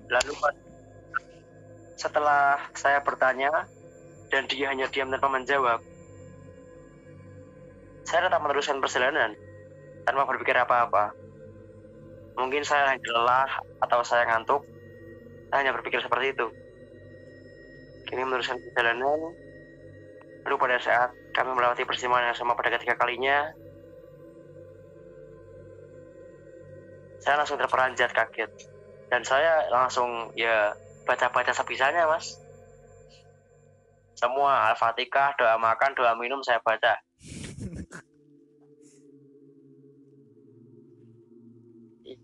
Lalu 0.08 0.34
pas- 0.40 0.64
setelah 2.00 2.56
saya 2.72 3.04
bertanya 3.04 3.52
dan 4.32 4.48
dia 4.48 4.72
hanya 4.72 4.88
diam 4.88 5.12
tanpa 5.12 5.28
menjawab 5.28 5.84
saya 8.08 8.32
tetap 8.32 8.40
meneruskan 8.40 8.80
perjalanan 8.80 9.36
tanpa 10.08 10.24
berpikir 10.24 10.56
apa-apa. 10.56 11.12
Mungkin 12.40 12.64
saya 12.64 12.96
lelah 12.96 13.52
atau 13.84 14.00
saya 14.08 14.24
ngantuk 14.26 14.64
hanya 15.54 15.74
berpikir 15.74 16.02
seperti 16.02 16.34
itu. 16.38 16.48
Kini 18.10 18.26
meneruskan 18.26 18.58
perjalanan 18.62 19.06
lalu 20.46 20.56
pada 20.58 20.82
saat 20.82 21.10
kami 21.36 21.54
melewati 21.54 21.86
persimpangan 21.86 22.34
yang 22.34 22.38
sama 22.38 22.58
pada 22.58 22.74
ketiga 22.74 22.98
kalinya 22.98 23.54
saya 27.22 27.36
langsung 27.38 27.60
terperanjat 27.60 28.10
kaget. 28.16 28.50
Dan 29.10 29.22
saya 29.22 29.68
langsung 29.70 30.34
ya 30.34 30.74
baca-baca 31.06 31.54
sebisanya 31.54 32.10
mas. 32.10 32.38
Semua 34.18 34.74
al-fatihah 34.74 35.38
doa 35.38 35.56
makan 35.62 35.94
doa 35.94 36.18
minum 36.18 36.42
saya 36.42 36.58
baca. 36.64 36.98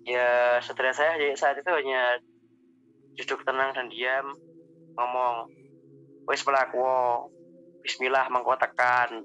Ya 0.05 0.61
setelah 0.61 0.93
saya 0.93 1.17
saat 1.33 1.57
itu 1.61 1.69
hanya 1.69 2.21
duduk 3.15 3.41
tenang 3.47 3.71
dan 3.71 3.87
diam. 3.87 4.35
Ngomong 4.95 5.51
wis 6.27 6.43
melaku 6.43 6.83
Bismillah 7.85 8.27
mengkotakan 8.33 9.23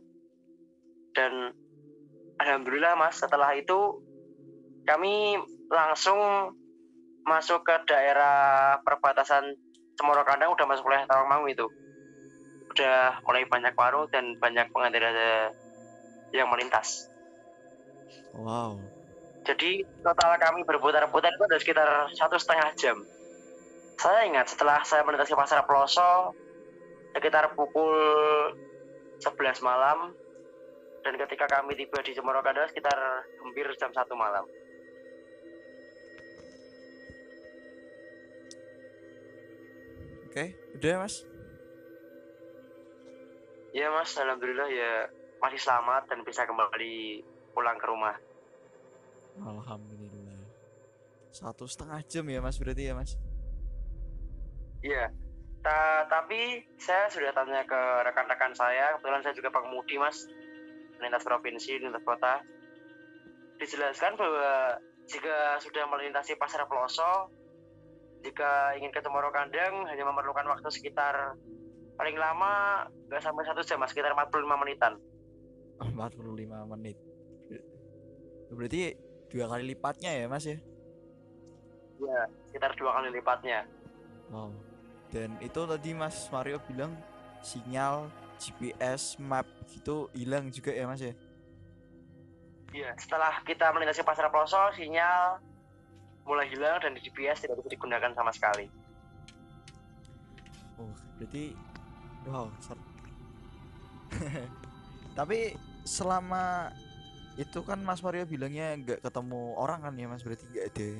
dan 1.16 1.32
Alhamdulillah 2.40 2.96
mas. 2.96 3.16
Setelah 3.16 3.56
itu 3.56 4.04
kami 4.84 5.40
langsung 5.72 6.52
masuk 7.24 7.64
ke 7.64 7.74
daerah 7.88 8.76
perbatasan 8.84 9.54
Cemoro 9.96 10.24
Kandang 10.24 10.52
udah 10.52 10.66
masuk 10.68 10.88
wilayah 10.88 11.08
Tawangmangu 11.08 11.48
itu. 11.48 11.66
Udah 12.76 13.20
mulai 13.24 13.44
banyak 13.48 13.74
warung 13.76 14.08
dan 14.12 14.36
banyak 14.36 14.68
pengendara 14.72 15.52
yang 16.32 16.48
melintas. 16.48 17.08
Wow. 18.36 18.78
Jadi 19.44 19.82
total 20.04 20.36
kami 20.36 20.62
berputar-putar 20.68 21.32
itu 21.32 21.44
ada 21.48 21.58
sekitar 21.58 21.88
satu 22.12 22.36
setengah 22.36 22.68
jam 22.76 22.96
saya 24.00 24.24
ingat 24.24 24.48
setelah 24.48 24.80
saya 24.80 25.04
melintasi 25.04 25.36
pasar 25.36 25.60
Peloso 25.68 26.32
sekitar 27.12 27.52
pukul 27.52 27.92
11 29.20 29.60
malam 29.60 30.16
dan 31.04 31.14
ketika 31.20 31.44
kami 31.44 31.76
tiba 31.76 32.00
di 32.00 32.16
Cemoro 32.16 32.40
Kandang 32.40 32.64
sekitar 32.72 32.96
hampir 33.44 33.68
jam 33.76 33.92
satu 33.92 34.16
malam. 34.16 34.48
Oke 40.32 40.56
udah 40.80 40.88
ya 40.88 40.98
mas? 41.04 41.14
Ya 43.70 43.86
mas, 43.92 44.10
alhamdulillah 44.16 44.68
ya 44.72 44.92
masih 45.44 45.60
selamat 45.60 46.08
dan 46.08 46.24
bisa 46.24 46.48
kembali 46.48 47.20
pulang 47.52 47.76
ke 47.76 47.84
rumah. 47.84 48.16
alhamdulillah. 49.44 50.40
Satu 51.30 51.68
setengah 51.68 52.00
jam 52.08 52.24
ya 52.32 52.40
mas 52.40 52.56
berarti 52.56 52.88
ya 52.88 52.96
mas 52.96 53.20
Iya. 54.80 55.12
Ta- 55.60 56.08
tapi 56.08 56.64
saya 56.80 57.04
sudah 57.12 57.36
tanya 57.36 57.60
ke 57.68 57.80
rekan-rekan 58.06 58.56
saya, 58.56 58.96
kebetulan 58.96 59.20
saya 59.20 59.34
juga 59.36 59.52
pengemudi 59.52 60.00
mas, 60.00 60.24
lintas 60.96 61.24
provinsi, 61.24 61.76
lintas 61.76 62.00
kota. 62.00 62.40
Dijelaskan 63.60 64.16
bahwa 64.16 64.80
jika 65.04 65.60
sudah 65.60 65.84
melintasi 65.84 66.40
pasar 66.40 66.64
Peloso, 66.64 67.28
jika 68.24 68.72
ingin 68.80 68.88
ke 68.88 69.04
Cemoro 69.04 69.28
Kandang 69.28 69.84
hanya 69.84 70.04
memerlukan 70.08 70.48
waktu 70.48 70.68
sekitar 70.72 71.36
paling 71.96 72.16
lama 72.16 72.84
nggak 73.08 73.20
sampai 73.20 73.44
satu 73.44 73.60
jam 73.60 73.80
mas, 73.80 73.92
sekitar 73.92 74.16
45 74.16 74.56
menitan. 74.56 74.96
45 75.80 76.72
menit 76.72 76.96
berarti 78.50 78.98
dua 79.30 79.46
kali 79.46 79.62
lipatnya 79.72 80.10
ya 80.12 80.26
mas 80.26 80.44
ya 80.44 80.58
Iya, 82.00 82.20
sekitar 82.48 82.72
dua 82.74 82.96
kali 82.96 83.08
lipatnya. 83.12 83.64
wow 84.32 84.50
dan 85.10 85.34
itu 85.42 85.60
tadi 85.66 85.90
mas 85.92 86.30
Mario 86.30 86.62
bilang 86.70 86.94
sinyal 87.42 88.06
GPS 88.38 89.18
map 89.20 89.46
gitu 89.70 90.08
hilang 90.14 90.48
juga 90.50 90.70
ya 90.72 90.86
mas 90.86 91.02
ya 91.02 91.14
Iya, 92.70 92.94
setelah 93.02 93.42
kita 93.42 93.66
melintasi 93.74 94.06
pasar 94.06 94.30
Peloso, 94.30 94.54
sinyal 94.78 95.42
mulai 96.22 96.46
hilang 96.46 96.78
dan 96.78 96.94
di 96.94 97.02
GPS 97.02 97.42
tidak 97.42 97.58
bisa 97.58 97.74
digunakan 97.74 98.14
sama 98.14 98.30
sekali. 98.30 98.70
oh 100.80 100.92
berarti 101.18 101.52
wow 102.24 102.48
tapi 105.18 105.52
selama 105.84 106.72
itu 107.36 107.60
kan 107.64 107.80
Mas 107.84 108.00
Mario 108.00 108.24
bilangnya 108.24 108.76
nggak 108.80 109.00
ketemu 109.04 109.54
orang 109.56 109.84
kan 109.84 109.94
ya 109.96 110.06
Mas 110.08 110.24
berarti 110.24 110.44
nggak 110.48 110.66
ada 110.72 110.90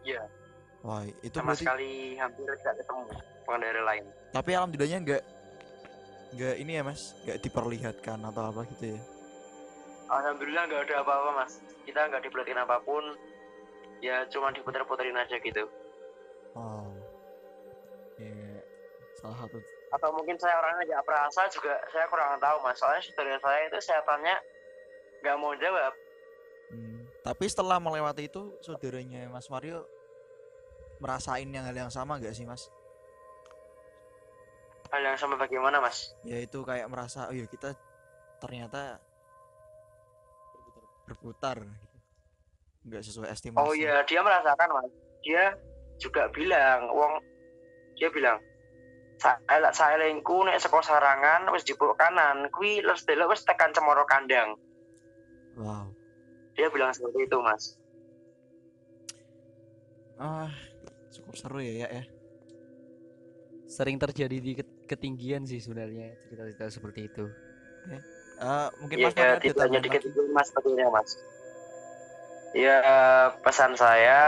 Iya. 0.00 0.22
Wah 0.80 1.04
itu 1.04 1.36
sama 1.36 1.52
berarti 1.52 1.64
sekali 1.64 1.90
hampir 2.16 2.48
tidak 2.60 2.74
ketemu 2.80 3.02
pengendara 3.44 3.82
lain. 3.84 4.04
Tapi 4.30 4.50
alhamdulillahnya 4.56 4.98
nggak 5.04 5.22
nggak 6.36 6.54
ini 6.62 6.72
ya 6.78 6.82
mas? 6.86 7.00
Nggak 7.26 7.38
diperlihatkan 7.44 8.18
atau 8.24 8.42
apa 8.48 8.60
gitu 8.76 8.84
ya? 8.96 9.00
Alhamdulillah 10.10 10.62
nggak 10.66 10.82
ada 10.90 10.96
apa-apa 11.04 11.30
mas. 11.44 11.52
Kita 11.84 12.00
nggak 12.08 12.22
diperhatiin 12.26 12.60
apa 12.60 12.76
pun. 12.82 13.04
Ya 14.00 14.24
cuma 14.32 14.48
diputer-puterin 14.50 15.16
aja 15.16 15.36
gitu. 15.36 15.68
Wow 16.56 17.10
ya 18.20 18.60
salah 19.18 19.36
satu. 19.44 19.58
Atau 19.90 20.10
mungkin 20.14 20.36
saya 20.38 20.54
orangnya 20.60 20.84
nggak 20.94 21.04
perasa 21.08 21.42
juga 21.50 21.74
saya 21.90 22.06
kurang 22.06 22.38
tahu 22.38 22.56
mas. 22.62 22.76
Soalnya 22.78 23.02
saudara 23.02 23.38
saya 23.40 23.60
itu 23.66 23.78
saya 23.82 24.00
tanya 24.04 24.36
nggak 25.24 25.36
mau 25.40 25.52
jawab. 25.56 25.92
Hmm, 26.70 27.02
tapi 27.26 27.44
setelah 27.50 27.82
melewati 27.82 28.30
itu 28.30 28.54
saudaranya 28.62 29.26
Mas 29.26 29.50
Mario 29.50 29.82
merasain 31.00 31.48
yang 31.48 31.64
hal 31.64 31.74
yang 31.74 31.88
sama 31.88 32.16
nggak 32.16 32.32
sih 32.32 32.44
Mas? 32.44 32.68
hal 34.90 35.02
yang 35.02 35.14
sama 35.14 35.38
bagaimana 35.38 35.78
mas 35.78 36.10
Ya 36.26 36.42
itu 36.42 36.60
kayak 36.60 36.90
merasa 36.90 37.30
oh 37.30 37.34
ya 37.34 37.46
kita 37.46 37.78
ternyata 38.38 38.98
berputar 41.06 41.62
gitu. 41.62 41.96
nggak 42.86 43.02
sesuai 43.02 43.28
estimasi. 43.30 43.60
oh 43.60 43.72
iya 43.72 44.02
dia 44.02 44.18
merasakan 44.18 44.68
mas 44.72 44.90
dia 45.22 45.54
juga 45.96 46.26
bilang 46.30 46.90
wong 46.90 47.22
dia 47.94 48.10
bilang 48.10 48.42
saya 49.20 49.68
saya 49.70 50.00
lengku 50.00 50.42
nek 50.42 50.56
saka 50.58 50.80
sarangan 50.80 51.46
wis 51.52 51.62
jebuk 51.62 51.92
kanan 51.94 52.48
kuwi 52.50 52.80
les 52.80 53.04
delok 53.04 53.30
wis 53.30 53.44
tekan 53.44 53.70
cemoro 53.70 54.02
kandang 54.04 54.58
Wow. 55.54 55.92
dia 56.56 56.66
bilang 56.66 56.90
seperti 56.90 57.26
itu 57.26 57.38
mas 57.38 57.78
Ah, 60.16 60.52
seru 61.36 61.60
ya 61.62 61.86
ya. 61.86 61.88
ya. 61.90 62.04
Sering 63.70 64.02
terjadi 64.02 64.36
di 64.42 64.52
ket- 64.58 64.78
ketinggian 64.90 65.46
sih 65.46 65.62
sebenarnya 65.62 66.18
cerita-cerita 66.26 66.66
seperti 66.74 67.06
itu. 67.06 67.30
Eh, 68.40 68.68
mungkin 68.82 68.96
Iya, 68.98 69.06
Mas 69.06 69.14
Mario 69.14 69.34
ada 69.36 69.40
tidak 69.44 69.64
hanya 69.68 69.80
lagi? 69.84 70.08
itu 70.10 70.20
mas 70.32 70.46
sebetulnya 70.48 70.86
mas. 70.90 71.10
Ya 72.50 72.78
pesan 73.46 73.78
saya 73.78 74.20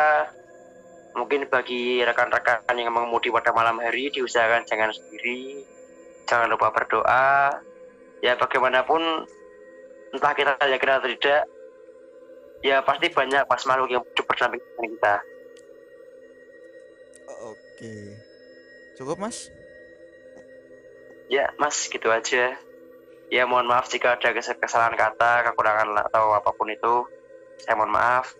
mungkin 1.19 1.51
bagi 1.51 2.05
rekan-rekan 2.07 2.63
yang 2.79 2.95
mengemudi 2.95 3.35
pada 3.35 3.51
malam 3.51 3.83
hari 3.83 4.15
diusahakan 4.15 4.63
jangan 4.69 4.95
sendiri, 4.95 5.67
jangan 6.31 6.53
lupa 6.53 6.71
berdoa. 6.71 7.59
Ya 8.23 8.39
bagaimanapun 8.39 9.27
entah 10.15 10.33
kita 10.39 10.55
yakin 10.61 10.91
atau 10.95 11.11
tidak, 11.11 11.43
ya 12.63 12.79
pasti 12.87 13.11
banyak 13.11 13.43
pas 13.49 13.63
makhluk 13.67 13.91
yang 13.91 14.03
hidup 14.07 14.25
berdamping 14.29 14.63
dengan 14.63 14.91
kita. 14.95 15.15
Oke. 17.83 18.15
Cukup 18.95 19.19
Mas? 19.19 19.51
Ya 21.27 21.51
mas 21.59 21.91
gitu 21.91 22.07
aja. 22.15 22.55
Ya 23.27 23.43
mohon 23.43 23.67
maaf 23.67 23.91
jika 23.91 24.15
ada 24.15 24.31
kes- 24.31 24.55
kesalahan 24.55 24.95
kata, 24.95 25.51
kekurangan 25.51 25.91
atau 26.07 26.31
apa 26.31 26.55
pun 26.55 26.71
itu. 26.71 27.03
Saya 27.59 27.75
mohon 27.75 27.91
maaf. 27.91 28.39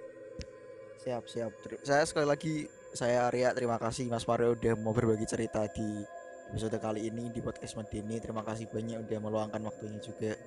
Siap, 1.03 1.27
siap. 1.27 1.51
Saya 1.83 2.07
sekali 2.07 2.31
lagi 2.31 2.55
saya 2.95 3.27
Arya 3.27 3.51
terima 3.51 3.83
kasih 3.83 4.07
Mas 4.07 4.29
Mario 4.31 4.55
udah 4.55 4.79
mau 4.79 4.95
berbagi 4.95 5.27
cerita 5.27 5.67
di 5.75 6.07
episode 6.55 6.79
kali 6.79 7.11
ini 7.11 7.35
di 7.35 7.43
podcast 7.43 7.75
Medini. 7.75 8.23
Terima 8.23 8.47
kasih 8.47 8.71
banyak 8.71 9.11
udah 9.11 9.19
meluangkan 9.19 9.63
waktunya 9.67 9.99
juga. 9.99 10.39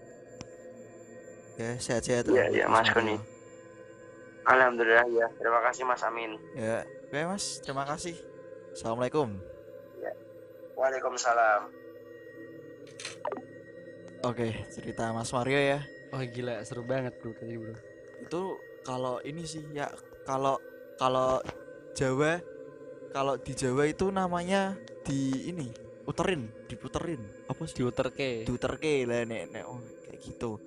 Ya, 1.59 1.75
sehat-sehat. 1.75 2.31
Iya, 2.31 2.47
buat 2.47 2.55
iya, 2.55 2.65
Mas 2.71 2.87
Koni. 2.95 3.19
Alhamdulillah 4.47 5.07
ya. 5.11 5.27
Terima 5.35 5.59
kasih 5.67 5.83
Mas 5.83 6.03
Amin. 6.07 6.39
Ya, 6.55 6.87
oke 6.87 7.19
Mas, 7.27 7.59
terima 7.59 7.83
kasih. 7.83 8.34
Assalamualaikum. 8.75 9.39
Waalaikumsalam. 10.75 11.71
Oke, 14.27 14.51
cerita 14.67 15.15
Mas 15.15 15.31
Mario 15.31 15.55
ya. 15.63 15.79
Oh 16.11 16.19
gila 16.19 16.59
seru 16.67 16.83
banget 16.83 17.15
bro 17.23 17.31
tadi 17.39 17.55
bro. 17.55 17.71
Itu 18.19 18.59
kalau 18.83 19.23
ini 19.23 19.47
sih 19.47 19.63
ya 19.71 19.87
kalau 20.27 20.59
kalau 20.99 21.39
Jawa 21.95 22.43
kalau 23.15 23.39
di 23.39 23.55
Jawa 23.55 23.87
itu 23.87 24.11
namanya 24.11 24.75
di 25.07 25.47
ini 25.55 25.71
puterin, 26.03 26.51
diputerin. 26.67 27.23
Apa 27.47 27.71
sih? 27.71 27.79
Diuterke. 27.79 28.43
Diuterke 28.43 29.07
lah 29.07 29.23
nek 29.23 29.55
nek 29.55 29.63
oh, 29.71 29.79
kayak 30.03 30.19
gitu. 30.19 30.59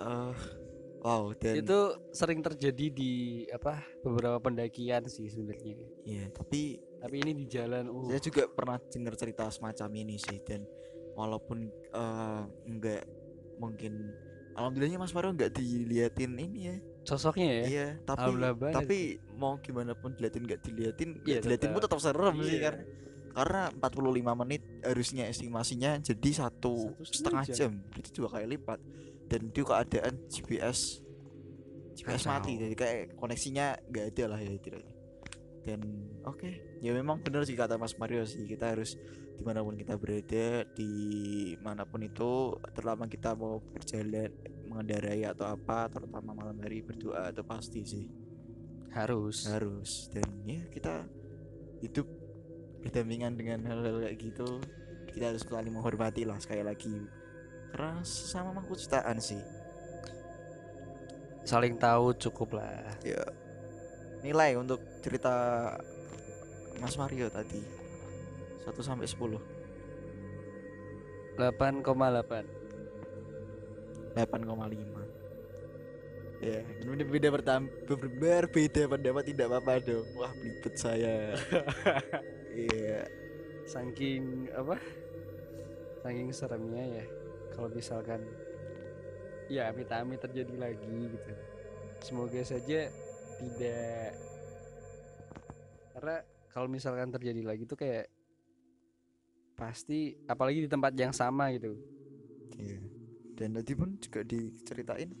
Eh 0.00 0.36
wow, 1.04 1.36
dan 1.36 1.60
Itu 1.60 2.00
sering 2.16 2.40
terjadi 2.40 2.86
di 2.88 3.44
apa 3.52 3.84
beberapa 4.00 4.40
pendakian 4.40 5.04
sih 5.04 5.28
sebenarnya. 5.28 5.84
iya, 6.08 6.24
tapi 6.32 6.85
Tapi 7.06 7.16
ini 7.22 7.32
di 7.32 7.46
jalan 7.46 7.84
uh 7.86 8.06
saya 8.06 8.20
juga 8.20 8.42
pernah 8.50 8.76
dengar 8.82 9.14
cerita 9.14 9.46
semacam 9.48 9.88
ini 9.96 10.18
sih 10.18 10.38
dan 10.42 10.66
walaupun 11.14 11.64
eh, 11.70 12.42
enggak 12.66 13.02
mungkin 13.56 14.12
alhamdulillahnya 14.52 15.00
Mas 15.00 15.14
Mario 15.14 15.32
enggak 15.32 15.54
diliatin 15.54 16.32
ini 16.36 16.60
ya 16.72 16.76
sosoknya 17.06 17.46
ya. 17.46 17.64
Iya, 17.70 17.86
tapi 18.02 18.34
tapi 18.74 18.98
mau 19.38 19.62
gimana 19.62 19.94
pun 19.94 20.10
diliatin 20.18 20.42
nggak 20.42 20.60
diliatin, 20.66 21.10
ya 21.22 21.38
diliatin 21.38 21.70
pun 21.70 21.78
tetap 21.86 22.02
serem 22.02 22.34
sih 22.42 22.58
Iya. 22.58 22.62
kan. 22.66 22.74
Karena 23.30 23.62
45 23.70 24.32
menit 24.42 24.62
harusnya 24.82 25.28
estimasinya 25.30 26.02
jadi 26.02 26.30
satu, 26.34 26.74
Satu 26.96 27.04
setengah 27.06 27.44
setengah 27.44 27.44
jam. 27.54 27.72
jadi 27.94 28.08
dua 28.10 28.28
kali 28.32 28.46
lipat. 28.58 28.78
Dan 29.30 29.40
itu 29.54 29.62
keadaan 29.62 30.14
GPS 30.26 31.04
GPS 31.94 32.26
mati, 32.26 32.58
jadi 32.58 32.74
kayak 32.74 33.02
koneksinya 33.14 33.78
nggak 33.86 34.04
ada 34.10 34.24
lah 34.34 34.40
ya 34.42 34.50
istilahnya. 34.50 34.95
Dan 35.66 35.82
oke, 36.22 36.78
ya 36.78 36.94
memang 36.94 37.18
benar 37.18 37.42
sih 37.42 37.58
kata 37.58 37.74
Mas 37.74 37.98
Mario 37.98 38.22
sih. 38.22 38.46
Kita 38.46 38.70
harus 38.70 38.94
di 39.36 39.42
mana 39.42 39.66
pun 39.66 39.74
kita 39.74 39.98
berada 39.98 40.62
di 40.78 40.92
mana 41.58 41.82
pun 41.82 42.06
itu 42.06 42.54
terutama 42.70 43.10
kita 43.10 43.34
mau 43.34 43.58
berjalan 43.74 44.30
mengendarai 44.70 45.26
atau 45.26 45.50
apa 45.50 45.90
terutama 45.90 46.32
malam 46.32 46.56
hari 46.62 46.86
berdoa 46.86 47.34
itu 47.34 47.42
pasti 47.42 47.82
sih. 47.82 48.06
Harus. 48.94 49.50
harus. 49.50 50.06
Dan 50.14 50.46
ya 50.46 50.62
kita 50.70 51.02
hidup 51.82 52.06
berdampingan 52.86 53.34
dengan 53.34 53.66
hal-hal 53.66 54.06
kayak 54.06 54.16
gitu 54.22 54.62
kita 55.10 55.34
harus 55.34 55.42
saling 55.42 55.74
menghormati 55.74 56.22
lah 56.22 56.38
sekali 56.38 56.62
lagi. 56.62 56.94
Karena 57.74 58.00
makhluk 58.54 58.78
ciptaan 58.78 59.18
sih. 59.18 59.42
Saling 61.42 61.74
tahu 61.76 62.14
cukup 62.14 62.62
lah. 62.62 62.86
ya 63.02 63.45
nilai 64.24 64.56
untuk 64.56 64.80
cerita 65.04 65.76
Mas 66.80 66.96
Mario 66.96 67.28
tadi 67.32 67.60
1 68.64 68.72
sampai 68.80 69.06
10 69.08 69.40
8,8. 71.36 71.84
8,5 74.16 74.96
ya 76.36 76.60
ini 76.84 77.00
beda 77.04 77.32
pertam 77.32 77.64
ber- 77.88 78.12
berbeda 78.12 78.88
pendapat 78.92 79.24
tidak 79.24 79.48
apa-apa 79.48 79.80
dong 79.80 80.04
wah 80.20 80.28
belibet 80.36 80.76
saya 80.76 81.32
iya 82.52 83.08
Saking 83.66 84.46
apa? 84.54 84.78
Saking 86.06 86.30
seremnya 86.30 87.02
ya. 87.02 87.04
Kalau 87.50 87.66
misalkan 87.66 88.22
ya 89.50 89.74
amit-amit 89.74 90.22
terjadi 90.22 90.54
lagi 90.54 91.10
gitu. 91.10 91.32
Semoga 91.98 92.38
saja 92.46 92.94
tidak 93.36 94.10
karena 95.92 96.16
kalau 96.48 96.68
misalkan 96.68 97.08
terjadi 97.08 97.42
lagi 97.42 97.64
tuh 97.64 97.76
kayak 97.76 98.08
pasti 99.54 100.12
apalagi 100.24 100.64
di 100.64 100.68
tempat 100.68 100.92
yang 100.92 101.12
sama 101.12 101.48
gitu. 101.52 101.72
Iya. 102.56 102.80
Dan 103.36 103.56
tadi 103.56 103.72
pun 103.72 103.96
juga 103.96 104.20
diceritain 104.20 105.12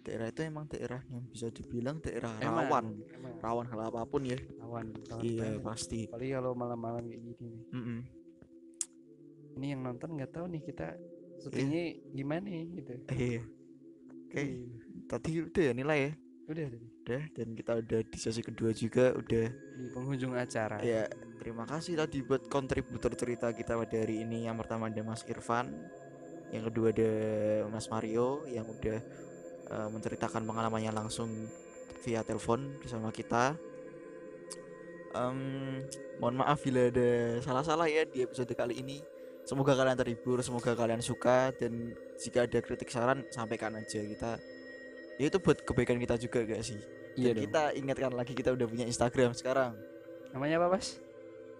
daerah 0.00 0.28
itu 0.28 0.40
emang 0.40 0.64
daerah 0.64 1.00
yang 1.08 1.24
bisa 1.28 1.48
dibilang 1.48 2.00
daerah 2.00 2.32
Emang, 2.40 2.64
rawan, 2.64 2.84
emang 3.12 3.34
rawan 3.40 3.66
hal 3.68 3.80
apa 3.88 4.00
pun 4.04 4.24
ya. 4.24 4.36
rawan, 4.56 4.92
rawan 5.08 5.24
Iya 5.24 5.44
banget. 5.56 5.64
pasti. 5.64 6.00
Apalagi 6.08 6.32
kalau 6.32 6.52
malam-malam 6.52 7.04
kayak 7.04 7.20
gini 7.22 7.44
nih. 7.44 7.64
Mm-mm. 7.72 7.98
Ini 9.60 9.66
yang 9.76 9.80
nonton 9.84 10.16
nggak 10.16 10.32
tahu 10.32 10.46
nih 10.48 10.62
kita 10.64 10.96
syutingnya 11.40 11.82
gimana 12.12 12.48
ya, 12.48 12.62
gitu. 12.70 12.92
Iya. 13.12 13.42
Oke, 14.24 14.40
Iya. 14.40 14.56
tadi 15.04 15.30
udah 15.42 15.62
ya 15.64 15.72
nilai 15.74 15.98
ya. 16.00 16.12
Udah 16.50 16.66
tadi 16.66 16.78
Udah 16.82 17.22
dan 17.30 17.48
kita 17.54 17.72
udah 17.78 18.00
di 18.02 18.18
sesi 18.18 18.42
kedua 18.42 18.74
juga 18.74 19.14
udah. 19.14 19.46
di 19.54 19.86
penghujung 19.94 20.34
acara. 20.34 20.82
Ya 20.82 21.06
terima 21.38 21.62
kasih 21.62 21.94
tadi 21.94 22.26
buat 22.26 22.50
kontributor 22.50 23.14
cerita 23.14 23.54
kita 23.54 23.78
pada 23.78 23.96
hari 23.96 24.26
ini. 24.26 24.50
Yang 24.50 24.66
pertama 24.66 24.90
ada 24.90 25.02
Mas 25.06 25.22
Irfan, 25.30 25.70
yang 26.50 26.66
kedua 26.66 26.90
ada 26.90 27.10
Mas 27.70 27.86
Mario 27.86 28.42
yang 28.50 28.66
udah 28.66 28.98
eh, 29.70 29.88
menceritakan 29.94 30.42
pengalamannya 30.42 30.90
langsung 30.90 31.30
via 32.02 32.26
telepon 32.26 32.74
bersama 32.82 33.14
kita. 33.14 33.54
Em, 35.10 35.38
mohon 36.22 36.38
maaf 36.38 36.62
bila 36.62 36.90
ada 36.90 37.38
salah-salah 37.42 37.86
ya 37.86 38.02
di 38.10 38.26
episode 38.26 38.50
kali 38.58 38.78
ini. 38.78 38.98
Semoga 39.46 39.74
kalian 39.74 39.98
terhibur, 39.98 40.38
semoga 40.42 40.74
kalian 40.74 41.02
suka 41.02 41.50
dan 41.58 41.94
jika 42.18 42.46
ada 42.46 42.58
kritik 42.62 42.90
saran 42.90 43.22
sampaikan 43.30 43.74
aja 43.74 44.02
kita. 44.02 44.38
Ya 45.20 45.28
itu 45.28 45.36
buat 45.36 45.60
kebaikan 45.60 46.00
kita 46.00 46.16
juga 46.16 46.40
gak 46.48 46.64
sih? 46.64 46.80
Iya 47.12 47.36
Dan 47.36 47.36
dong. 47.36 47.44
kita 47.44 47.62
ingatkan 47.76 48.12
lagi 48.16 48.32
kita 48.32 48.56
udah 48.56 48.64
punya 48.64 48.88
Instagram 48.88 49.36
sekarang. 49.36 49.76
Namanya 50.32 50.64
apa, 50.64 50.80
Mas? 50.80 50.96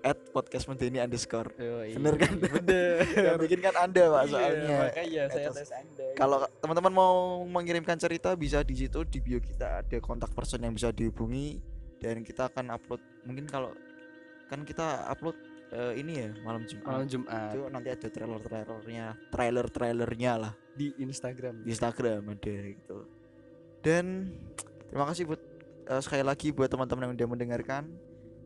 at 0.01 0.17
podcast 0.33 0.65
Mendeni 0.65 0.97
underscore 0.97 1.53
Yoi. 1.61 1.93
Bener 1.93 2.17
kan? 2.17 2.33
Bener. 2.41 3.05
yang 3.29 3.37
bikin 3.37 3.61
kan 3.61 3.75
anda 3.77 4.09
pak 4.09 4.23
Iya, 4.25 4.33
soalnya 4.33 4.77
makanya 4.81 5.23
saya 5.29 5.49
tes 5.53 5.71
Anda. 5.77 6.07
kalau 6.17 6.39
teman-teman 6.61 6.93
mau 6.93 7.17
mengirimkan 7.45 8.01
cerita 8.01 8.33
bisa 8.33 8.65
di 8.65 8.75
situ 8.81 9.05
di 9.05 9.21
bio 9.21 9.39
kita 9.39 9.85
ada 9.85 9.99
kontak 10.01 10.33
person 10.33 10.65
yang 10.65 10.73
bisa 10.73 10.89
dihubungi 10.89 11.61
dan 12.01 12.25
kita 12.25 12.49
akan 12.49 12.73
upload 12.73 13.01
mungkin 13.29 13.45
kalau 13.45 13.77
kan 14.49 14.65
kita 14.65 15.05
upload 15.13 15.37
eh, 15.77 16.01
ini 16.01 16.13
ya 16.25 16.31
malam 16.43 16.65
Jumat 16.65 16.85
malam 16.89 17.07
Jumat 17.07 17.53
itu 17.53 17.61
nanti 17.69 17.89
ada 17.93 18.09
trailer 18.09 18.41
trailernya 18.41 19.07
trailer 19.29 19.67
trailernya 19.69 20.33
lah 20.49 20.53
di 20.73 20.97
Instagram. 20.97 21.61
di 21.61 21.77
Instagram 21.77 22.21
ada 22.25 22.57
gitu 22.73 23.20
dan 23.81 24.33
terima 24.89 25.05
kasih 25.09 25.29
buat 25.29 25.41
eh, 25.89 26.01
sekali 26.01 26.25
lagi 26.25 26.53
buat 26.53 26.69
teman-teman 26.69 27.11
yang 27.11 27.15
udah 27.17 27.29
mendengarkan. 27.29 27.83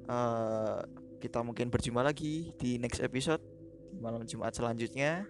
Eh, 0.05 0.79
kita 1.23 1.41
mungkin 1.41 1.73
berjumpa 1.73 2.05
lagi 2.05 2.53
di 2.61 2.77
next 2.77 3.01
episode 3.01 3.41
di 3.89 3.99
malam 4.03 4.27
Jumat 4.29 4.53
selanjutnya. 4.53 5.25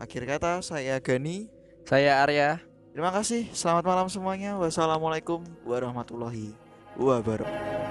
Akhir 0.00 0.24
kata 0.24 0.64
saya 0.64 0.96
Gani. 1.02 1.52
Saya 1.84 2.24
Arya. 2.24 2.62
terima 2.90 3.14
kasih 3.14 3.46
selamat 3.54 3.84
malam 3.86 4.06
semuanya. 4.10 4.58
Wassalamualaikum 4.58 5.46
warahmatullahi 5.62 6.52
wabarakatuh 6.98 7.89